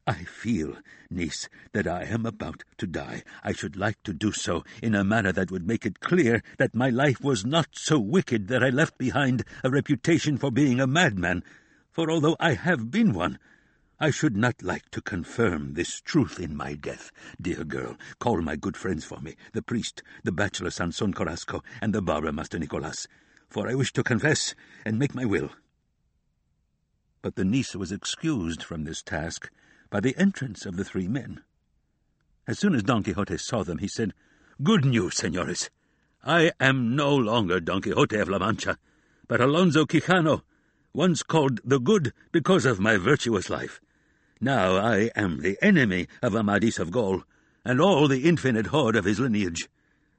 [0.06, 0.76] I feel,
[1.08, 3.22] niece, that I am about to die.
[3.42, 6.74] I should like to do so in a manner that would make it clear that
[6.74, 10.86] my life was not so wicked that I left behind a reputation for being a
[10.86, 11.42] madman,
[11.90, 13.38] for although I have been one,
[13.98, 17.10] I should not like to confirm this truth in my death.
[17.40, 21.94] Dear girl, call my good friends for me, the priest, the bachelor Sanson Carrasco, and
[21.94, 23.06] the barber Master Nicolas,
[23.48, 25.50] for I wish to confess and make my will.
[27.22, 29.50] But the niece was excused from this task
[29.90, 31.42] by the entrance of the three men.
[32.46, 34.12] As soon as Don Quixote saw them, he said,
[34.62, 35.70] Good news, senores.
[36.22, 38.78] I am no longer Don Quixote of La Mancha,
[39.28, 40.42] but Alonso Quijano,
[40.92, 43.80] once called the Good because of my virtuous life.
[44.40, 47.24] Now I am the enemy of Amadis of Gaul,
[47.64, 49.68] and all the infinite horde of his lineage.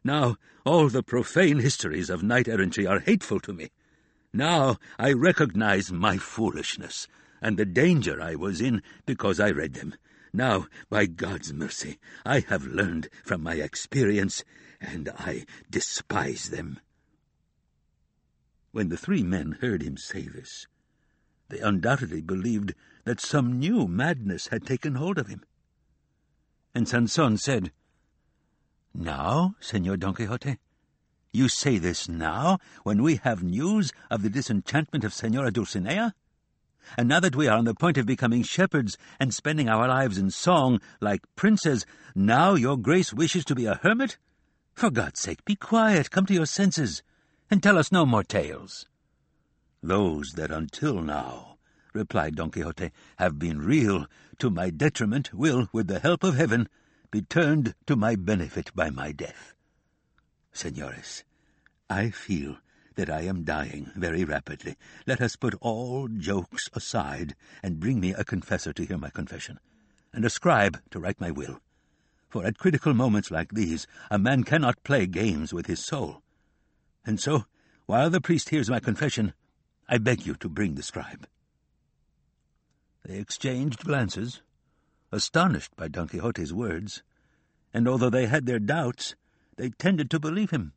[0.03, 3.71] Now all the profane histories of knight-errantry are hateful to me.
[4.33, 7.07] Now I recognize my foolishness,
[7.45, 9.93] and the danger I was in because I read them.
[10.33, 14.43] Now, by God's mercy, I have learned from my experience,
[14.81, 16.79] and I despise them.
[18.71, 20.65] When the three men heard him say this,
[21.49, 22.73] they undoubtedly believed
[23.03, 25.43] that some new madness had taken hold of him.
[26.73, 27.71] And Sanson said,
[28.91, 30.57] Now, Senor Don Quixote,
[31.31, 36.15] you say this now, when we have news of the disenchantment of Senora Dulcinea?
[36.97, 40.17] And now that we are on the point of becoming shepherds and spending our lives
[40.17, 44.17] in song like princes, now your grace wishes to be a hermit?
[44.73, 47.01] For God's sake, be quiet, come to your senses,
[47.49, 48.87] and tell us no more tales.
[49.81, 51.57] Those that until now,
[51.93, 54.05] replied Don Quixote, have been real
[54.39, 56.67] to my detriment will, with the help of heaven,
[57.11, 59.53] be turned to my benefit by my death.
[60.51, 61.23] Senores,
[61.89, 62.57] I feel
[62.95, 64.75] that I am dying very rapidly.
[65.05, 69.59] Let us put all jokes aside, and bring me a confessor to hear my confession,
[70.13, 71.59] and a scribe to write my will.
[72.29, 76.21] For at critical moments like these, a man cannot play games with his soul.
[77.05, 77.45] And so,
[77.85, 79.33] while the priest hears my confession,
[79.87, 81.27] I beg you to bring the scribe.
[83.05, 84.41] They exchanged glances,
[85.11, 87.03] astonished by Don Quixote's words,
[87.73, 89.15] and although they had their doubts,
[89.57, 90.73] they tended to believe him.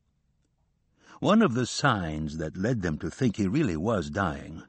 [1.20, 4.62] One of the signs that led them to think he really was dying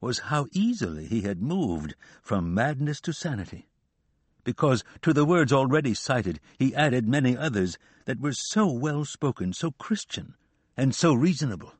[0.00, 3.68] was how easily he had moved from madness to sanity,
[4.44, 9.52] because to the words already cited he added many others that were so well spoken,
[9.52, 10.34] so Christian,
[10.76, 11.72] and so reasonable,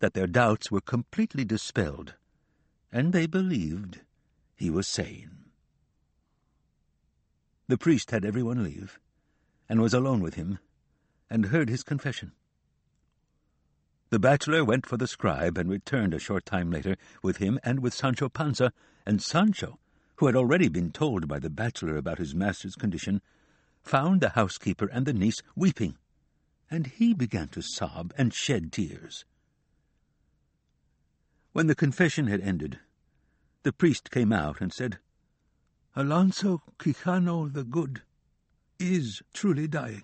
[0.00, 2.14] that their doubts were completely dispelled,
[2.92, 4.00] and they believed
[4.56, 5.44] he was sane.
[7.68, 8.98] The priest had everyone leave,
[9.68, 10.58] and was alone with him,
[11.28, 12.32] and heard his confession.
[14.10, 17.78] The bachelor went for the scribe and returned a short time later with him and
[17.78, 18.72] with Sancho Panza,
[19.06, 19.78] and Sancho,
[20.16, 23.22] who had already been told by the bachelor about his master's condition,
[23.82, 25.96] found the housekeeper and the niece weeping,
[26.68, 29.24] and he began to sob and shed tears.
[31.52, 32.80] When the confession had ended,
[33.62, 34.98] the priest came out and said,
[35.94, 38.02] Alonso Quijano the Good
[38.80, 40.02] is truly dying,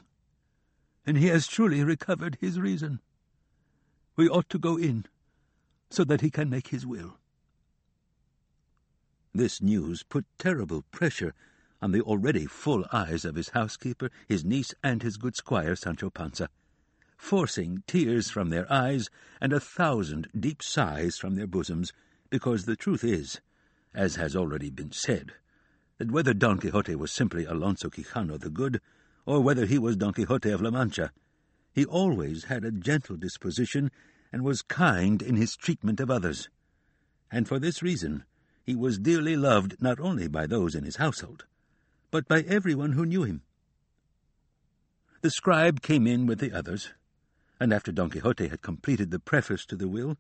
[1.05, 3.01] and he has truly recovered his reason.
[4.17, 5.05] We ought to go in,
[5.91, 7.19] so that he can make his will.
[9.35, 11.35] This news put terrible pressure
[11.83, 16.09] on the already full eyes of his housekeeper, his niece, and his good squire Sancho
[16.09, 16.49] Panza,
[17.19, 19.11] forcing tears from their eyes
[19.41, 21.93] and a thousand deep sighs from their bosoms,
[22.31, 23.41] because the truth is,
[23.93, 25.35] as has already been said,
[25.99, 28.81] that whether Don Quixote was simply Alonso Quijano the Good,
[29.27, 31.13] or whether he was Don Quixote of La Mancha,
[31.77, 33.91] he always had a gentle disposition
[34.33, 36.49] and was kind in his treatment of others.
[37.31, 38.25] And for this reason
[38.65, 41.45] he was dearly loved not only by those in his household,
[42.11, 43.43] but by everyone who knew him.
[45.21, 46.95] The scribe came in with the others,
[47.61, 50.17] and after Don Quixote had completed the preface to the will,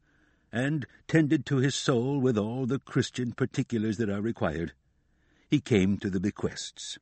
[0.52, 4.74] and tended to his soul with all the Christian particulars that are required,
[5.48, 6.98] he came to the bequests,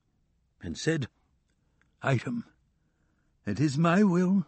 [0.63, 1.09] and said,
[2.03, 2.45] Item,
[3.47, 4.47] it is my will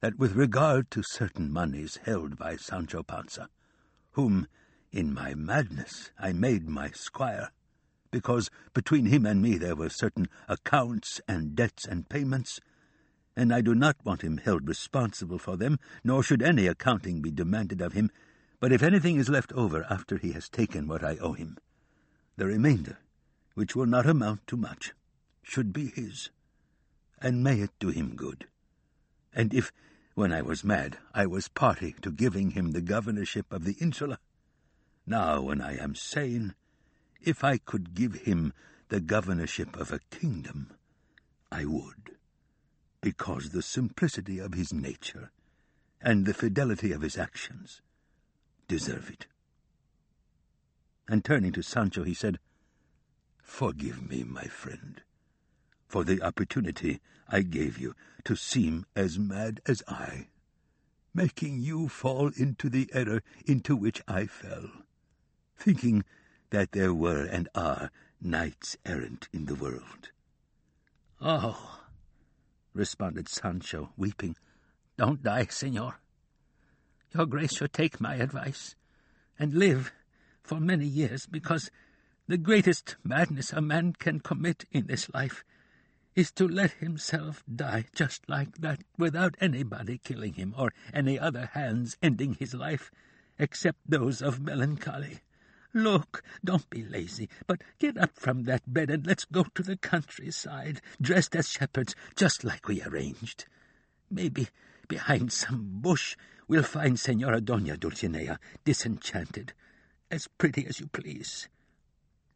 [0.00, 3.48] that with regard to certain moneys held by Sancho Panza,
[4.12, 4.46] whom,
[4.92, 7.50] in my madness, I made my squire,
[8.10, 12.60] because between him and me there were certain accounts and debts and payments,
[13.36, 17.30] and I do not want him held responsible for them, nor should any accounting be
[17.30, 18.10] demanded of him,
[18.60, 21.58] but if anything is left over after he has taken what I owe him,
[22.36, 22.98] the remainder
[23.54, 24.92] which will not amount to much,
[25.42, 26.30] should be his,
[27.20, 28.46] and may it do him good.
[29.32, 29.72] And if,
[30.14, 34.18] when I was mad, I was party to giving him the governorship of the insula,
[35.06, 36.54] now when I am sane,
[37.20, 38.52] if I could give him
[38.88, 40.72] the governorship of a kingdom,
[41.52, 42.16] I would,
[43.00, 45.30] because the simplicity of his nature
[46.00, 47.82] and the fidelity of his actions
[48.68, 49.26] deserve it.
[51.08, 52.38] And turning to Sancho, he said,
[53.42, 55.02] Forgive me, my friend,
[55.90, 60.28] for the opportunity I gave you to seem as mad as I,
[61.12, 64.70] making you fall into the error into which I fell,
[65.56, 66.04] thinking
[66.50, 70.10] that there were and are knights errant in the world.
[71.20, 71.80] Oh,
[72.72, 74.36] responded Sancho, weeping,
[74.96, 75.98] don't die, senor.
[77.12, 78.76] Your grace should take my advice,
[79.40, 79.92] and live
[80.40, 81.68] for many years, because
[82.28, 85.42] the greatest madness a man can commit in this life
[86.20, 91.46] is to let himself die just like that, without anybody killing him, or any other
[91.54, 92.90] hands ending his life,
[93.38, 95.20] except those of melancholy.
[95.72, 99.78] Look, don't be lazy, but get up from that bed and let's go to the
[99.78, 103.46] countryside, dressed as shepherds, just like we arranged.
[104.10, 104.48] Maybe
[104.88, 109.54] behind some bush we'll find Senora Dona Dulcinea, disenchanted,
[110.10, 111.48] as pretty as you please.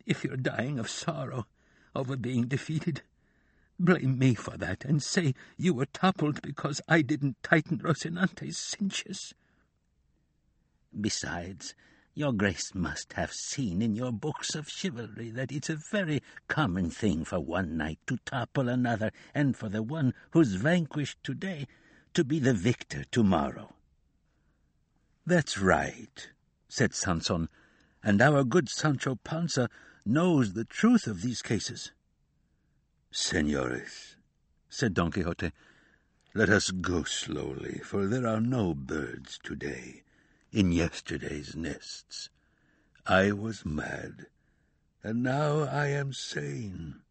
[0.07, 1.47] If you're dying of sorrow
[1.95, 3.03] over being defeated,
[3.79, 9.35] blame me for that, and say you were toppled because I didn't tighten Rocinante's cinches.
[10.99, 11.75] Besides,
[12.15, 16.89] your grace must have seen in your books of chivalry that it's a very common
[16.89, 21.67] thing for one knight to topple another, and for the one who's vanquished today
[22.15, 23.75] to be the victor tomorrow.
[25.27, 26.29] That's right,
[26.69, 27.49] said Sanson,
[28.03, 29.69] and our good Sancho Panza
[30.07, 31.91] knows the truth of these cases.
[33.17, 34.17] Senores,
[34.69, 35.53] said Don Quixote,
[36.35, 40.03] let us go slowly, for there are no birds today
[40.51, 42.29] in yesterday's nests.
[43.07, 44.27] I was mad,
[45.05, 47.03] and now I am sane.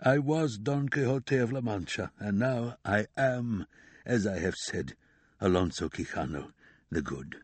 [0.00, 3.66] I was Don Quixote of La Mancha, and now I am,
[4.06, 4.96] as I have said,
[5.42, 6.52] Alonso Quijano
[6.88, 7.42] the Good.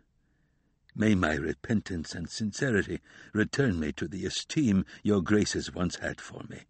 [0.95, 3.03] May my repentance and sincerity
[3.35, 6.63] return me to the esteem your graces once had for me.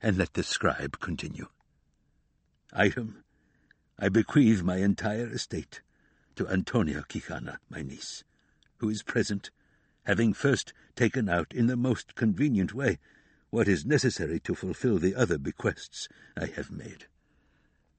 [0.00, 1.48] And let the scribe continue.
[2.72, 3.24] Item, um,
[3.98, 5.80] I bequeath my entire estate
[6.36, 8.22] to Antonia Quixana, my niece,
[8.76, 9.50] who is present,
[10.04, 12.98] having first taken out in the most convenient way
[13.50, 17.06] what is necessary to fulfill the other bequests I have made.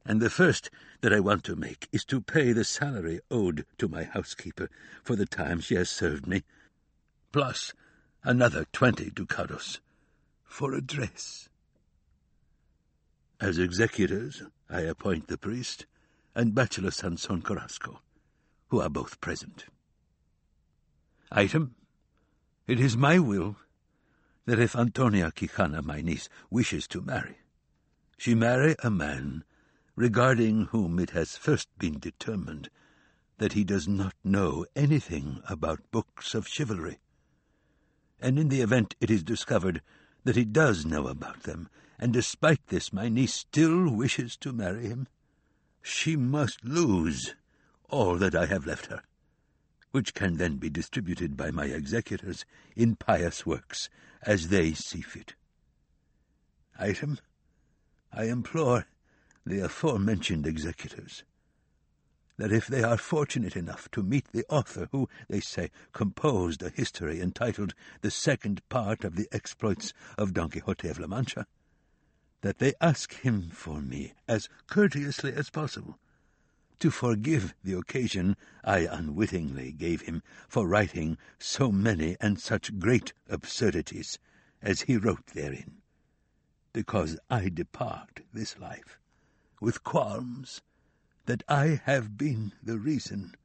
[0.06, 0.70] And the first
[1.02, 4.70] that I want to make is to pay the salary owed to my housekeeper
[5.04, 6.44] for the time she has served me,
[7.34, 7.74] plus
[8.24, 9.80] another twenty ducados
[10.46, 11.50] for a dress.
[13.42, 15.86] As executors, I appoint the priest
[16.36, 18.02] and Bachelor Sanson Carrasco,
[18.68, 19.66] who are both present.
[21.32, 21.76] Item,
[22.68, 23.56] it is my will
[24.46, 27.38] that if Antonia Quixana, my niece, wishes to marry,
[28.18, 29.46] she marry a man
[29.96, 32.70] regarding whom it has first been determined
[33.38, 37.00] that he does not know anything about books of chivalry.
[38.20, 39.82] And in the event it is discovered
[40.26, 41.70] that he does know about them,
[42.00, 45.08] and despite this my niece still wishes to marry him,
[45.82, 47.36] she must lose
[47.90, 49.04] all that I have left her,
[49.92, 52.46] which can then be distributed by my executors
[52.76, 53.90] in pious works
[54.22, 55.36] as they see fit.
[56.78, 57.20] Item,
[58.14, 58.86] I implore
[59.46, 61.24] the aforementioned executors
[62.38, 66.70] that if they are fortunate enough to meet the author who, they say, composed a
[66.70, 71.46] history entitled The Second Part of the Exploits of Don Quixote of La Mancha,
[72.42, 76.00] that they ask him for me, as courteously as possible,
[76.80, 83.12] to forgive the occasion I unwittingly gave him for writing so many and such great
[83.28, 84.18] absurdities
[84.62, 85.82] as he wrote therein,
[86.72, 88.98] because I depart this life
[89.60, 90.62] with qualms
[91.26, 93.36] that I have been the reason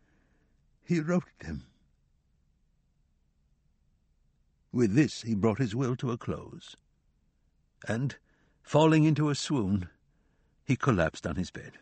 [0.84, 1.66] he wrote them.
[4.72, 6.76] With this he brought his will to a close,
[7.88, 8.16] and,
[8.64, 9.88] falling into a swoon,
[10.64, 11.72] he collapsed on his bed.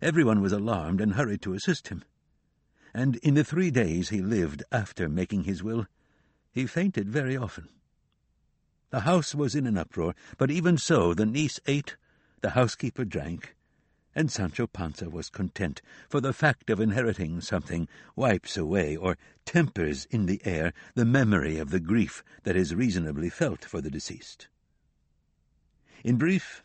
[0.00, 2.02] Everyone was alarmed and hurried to assist him,
[2.92, 5.86] and in the three days he lived after making his will,
[6.50, 7.68] he fainted very often.
[8.90, 11.96] The house was in an uproar, but even so the niece ate,
[12.40, 13.54] the housekeeper drank,
[14.14, 20.06] and Sancho Panza was content, for the fact of inheriting something wipes away or tempers
[20.06, 24.48] in the heir the memory of the grief that is reasonably felt for the deceased.
[26.04, 26.64] In brief,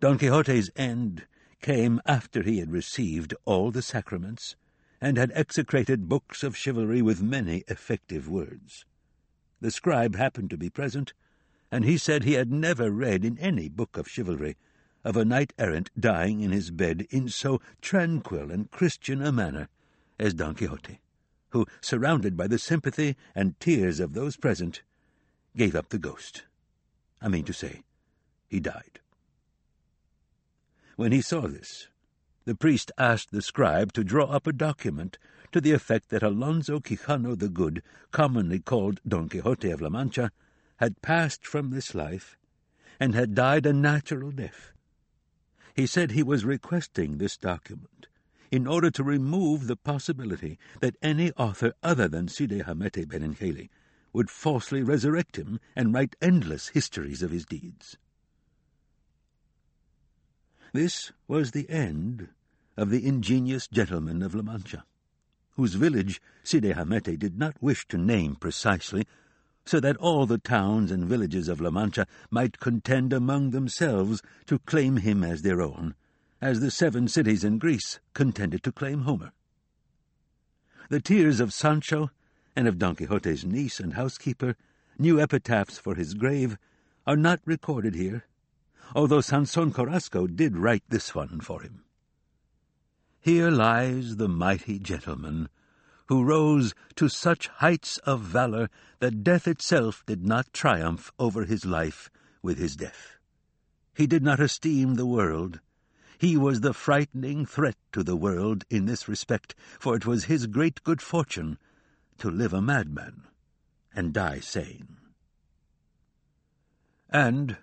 [0.00, 1.26] Don Quixote's end
[1.62, 4.54] came after he had received all the sacraments
[5.00, 8.84] and had execrated books of chivalry with many effective words.
[9.60, 11.14] The scribe happened to be present,
[11.70, 14.58] and he said he had never read in any book of chivalry
[15.04, 19.68] of a knight errant dying in his bed in so tranquil and Christian a manner
[20.18, 21.00] as Don Quixote,
[21.50, 24.82] who, surrounded by the sympathy and tears of those present,
[25.56, 26.44] gave up the ghost.
[27.22, 27.84] I mean to say,
[28.50, 29.00] he died.
[30.96, 31.88] When he saw this,
[32.44, 35.18] the priest asked the scribe to draw up a document
[35.52, 40.30] to the effect that Alonso Quijano the Good, commonly called Don Quixote of La Mancha,
[40.76, 42.36] had passed from this life
[42.98, 44.72] and had died a natural death,
[45.74, 48.06] he said he was requesting this document
[48.50, 53.70] in order to remove the possibility that any author other than Cide Hamete Benengeli
[54.12, 57.96] would falsely resurrect him and write endless histories of his deeds.
[60.72, 62.28] This was the end
[62.76, 64.84] of the ingenious gentleman of La Mancha,
[65.56, 69.06] whose village Cide Hamete did not wish to name precisely
[69.66, 74.58] so that all the towns and villages of La Mancha might contend among themselves to
[74.60, 75.94] claim him as their own,
[76.40, 79.32] as the seven cities in Greece contended to claim Homer.
[80.88, 82.10] The tears of Sancho
[82.56, 84.56] and of Don Quixote's niece and housekeeper,
[84.98, 86.56] new epitaphs for his grave,
[87.06, 88.24] are not recorded here,
[88.94, 91.84] although Sanson Carrasco did write this one for him.
[93.20, 95.48] Here lies the mighty gentleman
[96.06, 101.64] who rose to such heights of valour that death itself did not triumph over his
[101.64, 102.10] life
[102.42, 103.16] with his death.
[103.94, 105.60] He did not esteem the world.
[106.18, 110.46] He was the frightening threat to the world in this respect, for it was his
[110.46, 111.58] great good fortune
[112.18, 113.22] to live a madman
[113.94, 114.96] and die sane.
[117.08, 117.56] And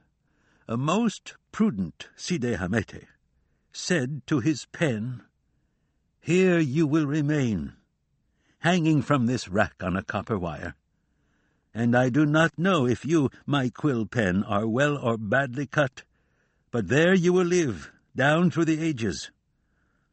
[0.70, 3.06] a most prudent Cide Hamete
[3.72, 5.24] said to his pen,
[6.20, 7.74] Here you will remain,
[8.60, 10.76] hanging from this rack on a copper wire.
[11.74, 16.04] And I do not know if you, my quill pen, are well or badly cut,
[16.70, 19.32] but there you will live, down through the ages,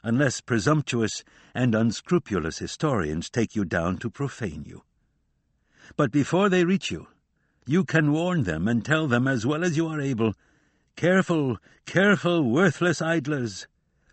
[0.04, 4.84] unless presumptuous and unscrupulous historians take you down to profane you.
[5.96, 7.08] But before they reach you,
[7.66, 10.34] you can warn them and tell them as well as you are able,
[10.96, 13.66] Careful, careful, worthless idlers!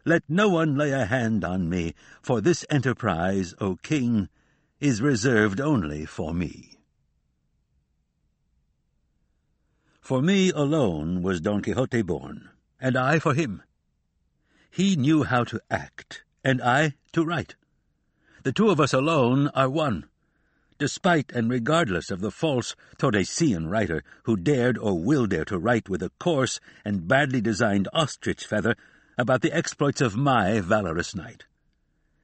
[0.03, 4.29] let no one lay a hand on me, for this enterprise, O king,
[4.79, 6.79] is reserved only for me.
[10.01, 12.49] For me alone was Don Quixote born,
[12.79, 13.61] and I for him.
[14.71, 17.55] He knew how to act, and I to write.
[18.43, 20.05] The two of us alone are one,
[20.81, 25.87] despite and regardless of the false Tordesillas writer who dared or will dare to write
[25.87, 28.75] with a coarse and badly designed ostrich feather
[29.15, 31.45] about the exploits of my valorous knight.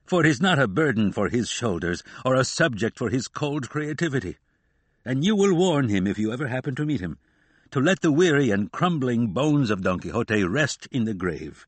[0.07, 3.69] For it is not a burden for his shoulders, or a subject for his cold
[3.69, 4.37] creativity.
[5.05, 7.19] And you will warn him, if you ever happen to meet him,
[7.69, 11.67] to let the weary and crumbling bones of Don Quixote rest in the grave,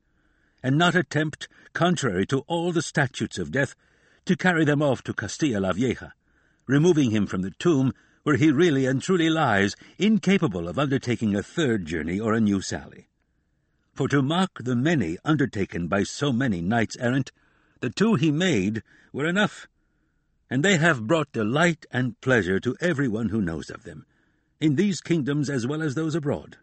[0.60, 3.76] and not attempt, contrary to all the statutes of death,
[4.24, 6.14] to carry them off to Castilla la Vieja,
[6.70, 7.92] removing him from the tomb
[8.22, 12.60] where he really and truly lies, incapable of undertaking a third journey or a new
[12.60, 13.08] sally.
[13.92, 17.32] For to mock the many undertaken by so many knights errant,
[17.80, 18.82] the two he made
[19.12, 19.66] were enough,
[20.48, 24.06] and they have brought delight and pleasure to every one who knows of them,
[24.60, 26.56] in these kingdoms as well as those abroad.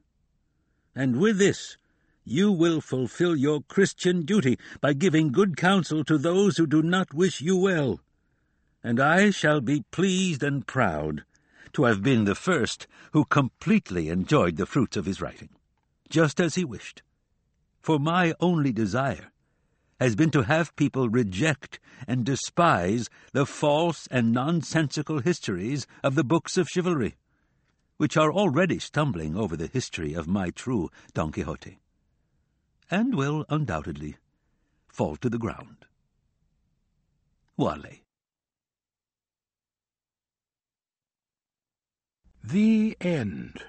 [0.96, 1.78] And with this
[2.24, 7.14] you will fulfill your Christian duty by giving good counsel to those who do not
[7.14, 8.02] wish you well,
[8.88, 11.26] and I shall be pleased and proud
[11.74, 15.50] to have been the first who completely enjoyed the fruits of his writing,
[16.10, 17.02] just as he wished.
[17.82, 19.34] For my only desire
[20.00, 26.24] has been to have people reject and despise the false and nonsensical histories of the
[26.24, 27.18] books of chivalry,
[27.98, 31.80] which are already stumbling over the history of my true Don Quixote,
[32.90, 34.16] and will undoubtedly
[34.88, 35.84] fall to the ground.
[37.60, 38.07] Vale.
[42.50, 43.62] The End.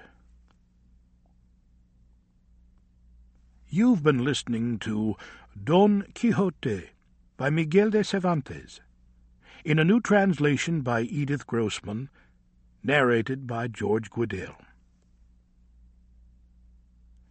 [3.67, 5.17] You've been listening to
[5.61, 6.91] Don Quixote
[7.35, 8.79] by Miguel de Cervantes,
[9.65, 12.07] in a new translation by Edith Grossman,
[12.81, 14.55] narrated by George Guidall.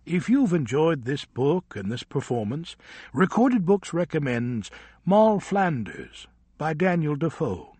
[0.04, 2.76] If you've enjoyed this book and this performance,
[3.14, 4.70] Recorded Books recommends
[5.06, 6.26] Moll Flanders
[6.58, 7.72] by Daniel Defoe,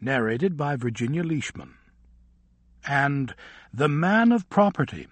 [0.00, 1.74] narrated by Virginia Leishman
[2.86, 3.34] and
[3.72, 5.08] The Man of Property,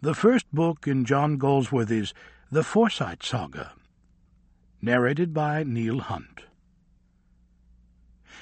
[0.00, 2.14] the first book in John Galsworthy's
[2.50, 3.72] The Forsyte Saga,
[4.80, 6.42] narrated by Neil Hunt.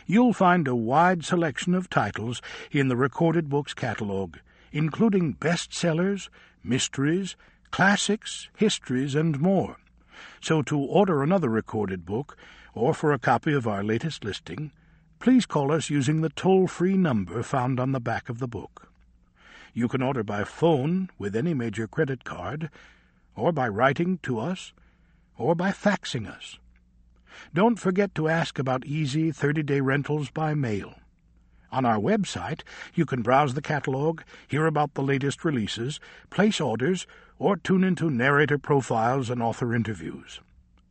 [0.07, 2.41] You'll find a wide selection of titles
[2.71, 4.37] in the Recorded Books catalog,
[4.71, 6.29] including bestsellers,
[6.63, 7.35] mysteries,
[7.71, 9.79] classics, histories, and more.
[10.41, 12.37] So to order another recorded book,
[12.75, 14.71] or for a copy of our latest listing,
[15.19, 18.89] please call us using the toll-free number found on the back of the book.
[19.75, 22.71] You can order by phone with any major credit card,
[23.35, 24.73] or by writing to us,
[25.37, 26.59] or by faxing us.
[27.53, 30.95] Don't forget to ask about easy 30-day rentals by mail.
[31.71, 32.63] On our website,
[32.95, 37.07] you can browse the catalog, hear about the latest releases, place orders,
[37.39, 40.41] or tune into narrator profiles and author interviews.